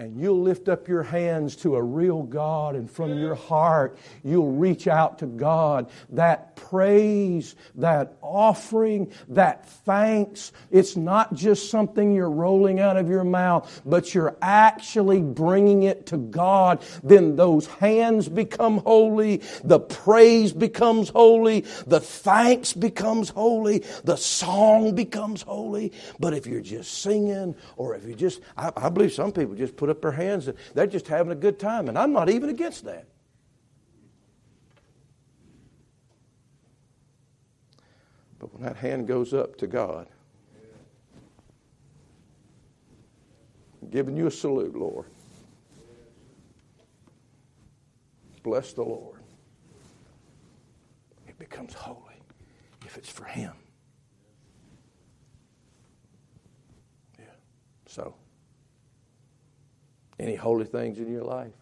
and 0.00 0.20
you'll 0.20 0.40
lift 0.40 0.68
up 0.68 0.86
your 0.86 1.02
hands 1.02 1.56
to 1.56 1.74
a 1.74 1.82
real 1.82 2.22
God, 2.22 2.76
and 2.76 2.88
from 2.88 3.18
your 3.18 3.34
heart, 3.34 3.98
you'll 4.22 4.52
reach 4.52 4.86
out 4.86 5.18
to 5.18 5.26
God. 5.26 5.90
That 6.10 6.54
praise, 6.54 7.56
that 7.74 8.16
offering, 8.22 9.12
that 9.30 9.68
thanks, 9.68 10.52
it's 10.70 10.96
not 10.96 11.34
just 11.34 11.68
something 11.68 12.14
you're 12.14 12.30
rolling 12.30 12.78
out 12.78 12.96
of 12.96 13.08
your 13.08 13.24
mouth, 13.24 13.82
but 13.84 14.14
you're 14.14 14.36
actually 14.40 15.20
bringing 15.20 15.82
it 15.82 16.06
to 16.06 16.16
God. 16.16 16.80
Then 17.02 17.34
those 17.34 17.66
hands 17.66 18.28
become 18.28 18.78
holy, 18.78 19.42
the 19.64 19.80
praise 19.80 20.52
becomes 20.52 21.08
holy, 21.08 21.62
the 21.88 22.00
thanks 22.00 22.72
becomes 22.72 23.30
holy, 23.30 23.82
the 24.04 24.16
song 24.16 24.94
becomes 24.94 25.42
holy. 25.42 25.92
But 26.20 26.34
if 26.34 26.46
you're 26.46 26.60
just 26.60 27.02
singing, 27.02 27.56
or 27.76 27.96
if 27.96 28.04
you 28.04 28.14
just, 28.14 28.40
I, 28.56 28.70
I 28.76 28.88
believe 28.90 29.12
some 29.12 29.32
people 29.32 29.56
just 29.56 29.76
put 29.76 29.87
put 29.88 29.96
up 29.96 30.02
their 30.02 30.12
hands. 30.12 30.48
They're 30.74 30.86
just 30.86 31.08
having 31.08 31.32
a 31.32 31.36
good 31.36 31.58
time, 31.58 31.88
and 31.88 31.98
I'm 31.98 32.12
not 32.12 32.28
even 32.28 32.50
against 32.50 32.84
that. 32.84 33.06
But 38.38 38.52
when 38.52 38.62
that 38.62 38.76
hand 38.76 39.08
goes 39.08 39.32
up 39.32 39.56
to 39.56 39.66
God, 39.66 40.06
I'm 43.82 43.88
giving 43.88 44.16
you 44.16 44.26
a 44.26 44.30
salute, 44.30 44.76
Lord. 44.76 45.06
Bless 48.42 48.72
the 48.72 48.82
Lord. 48.82 49.20
It 51.26 51.38
becomes 51.38 51.72
holy 51.72 52.22
if 52.84 52.96
it's 52.96 53.10
for 53.10 53.24
Him. 53.24 53.52
Yeah. 57.18 57.24
So, 57.86 58.14
any 60.18 60.34
holy 60.34 60.64
things 60.64 60.98
in 60.98 61.10
your 61.10 61.24
life? 61.24 61.52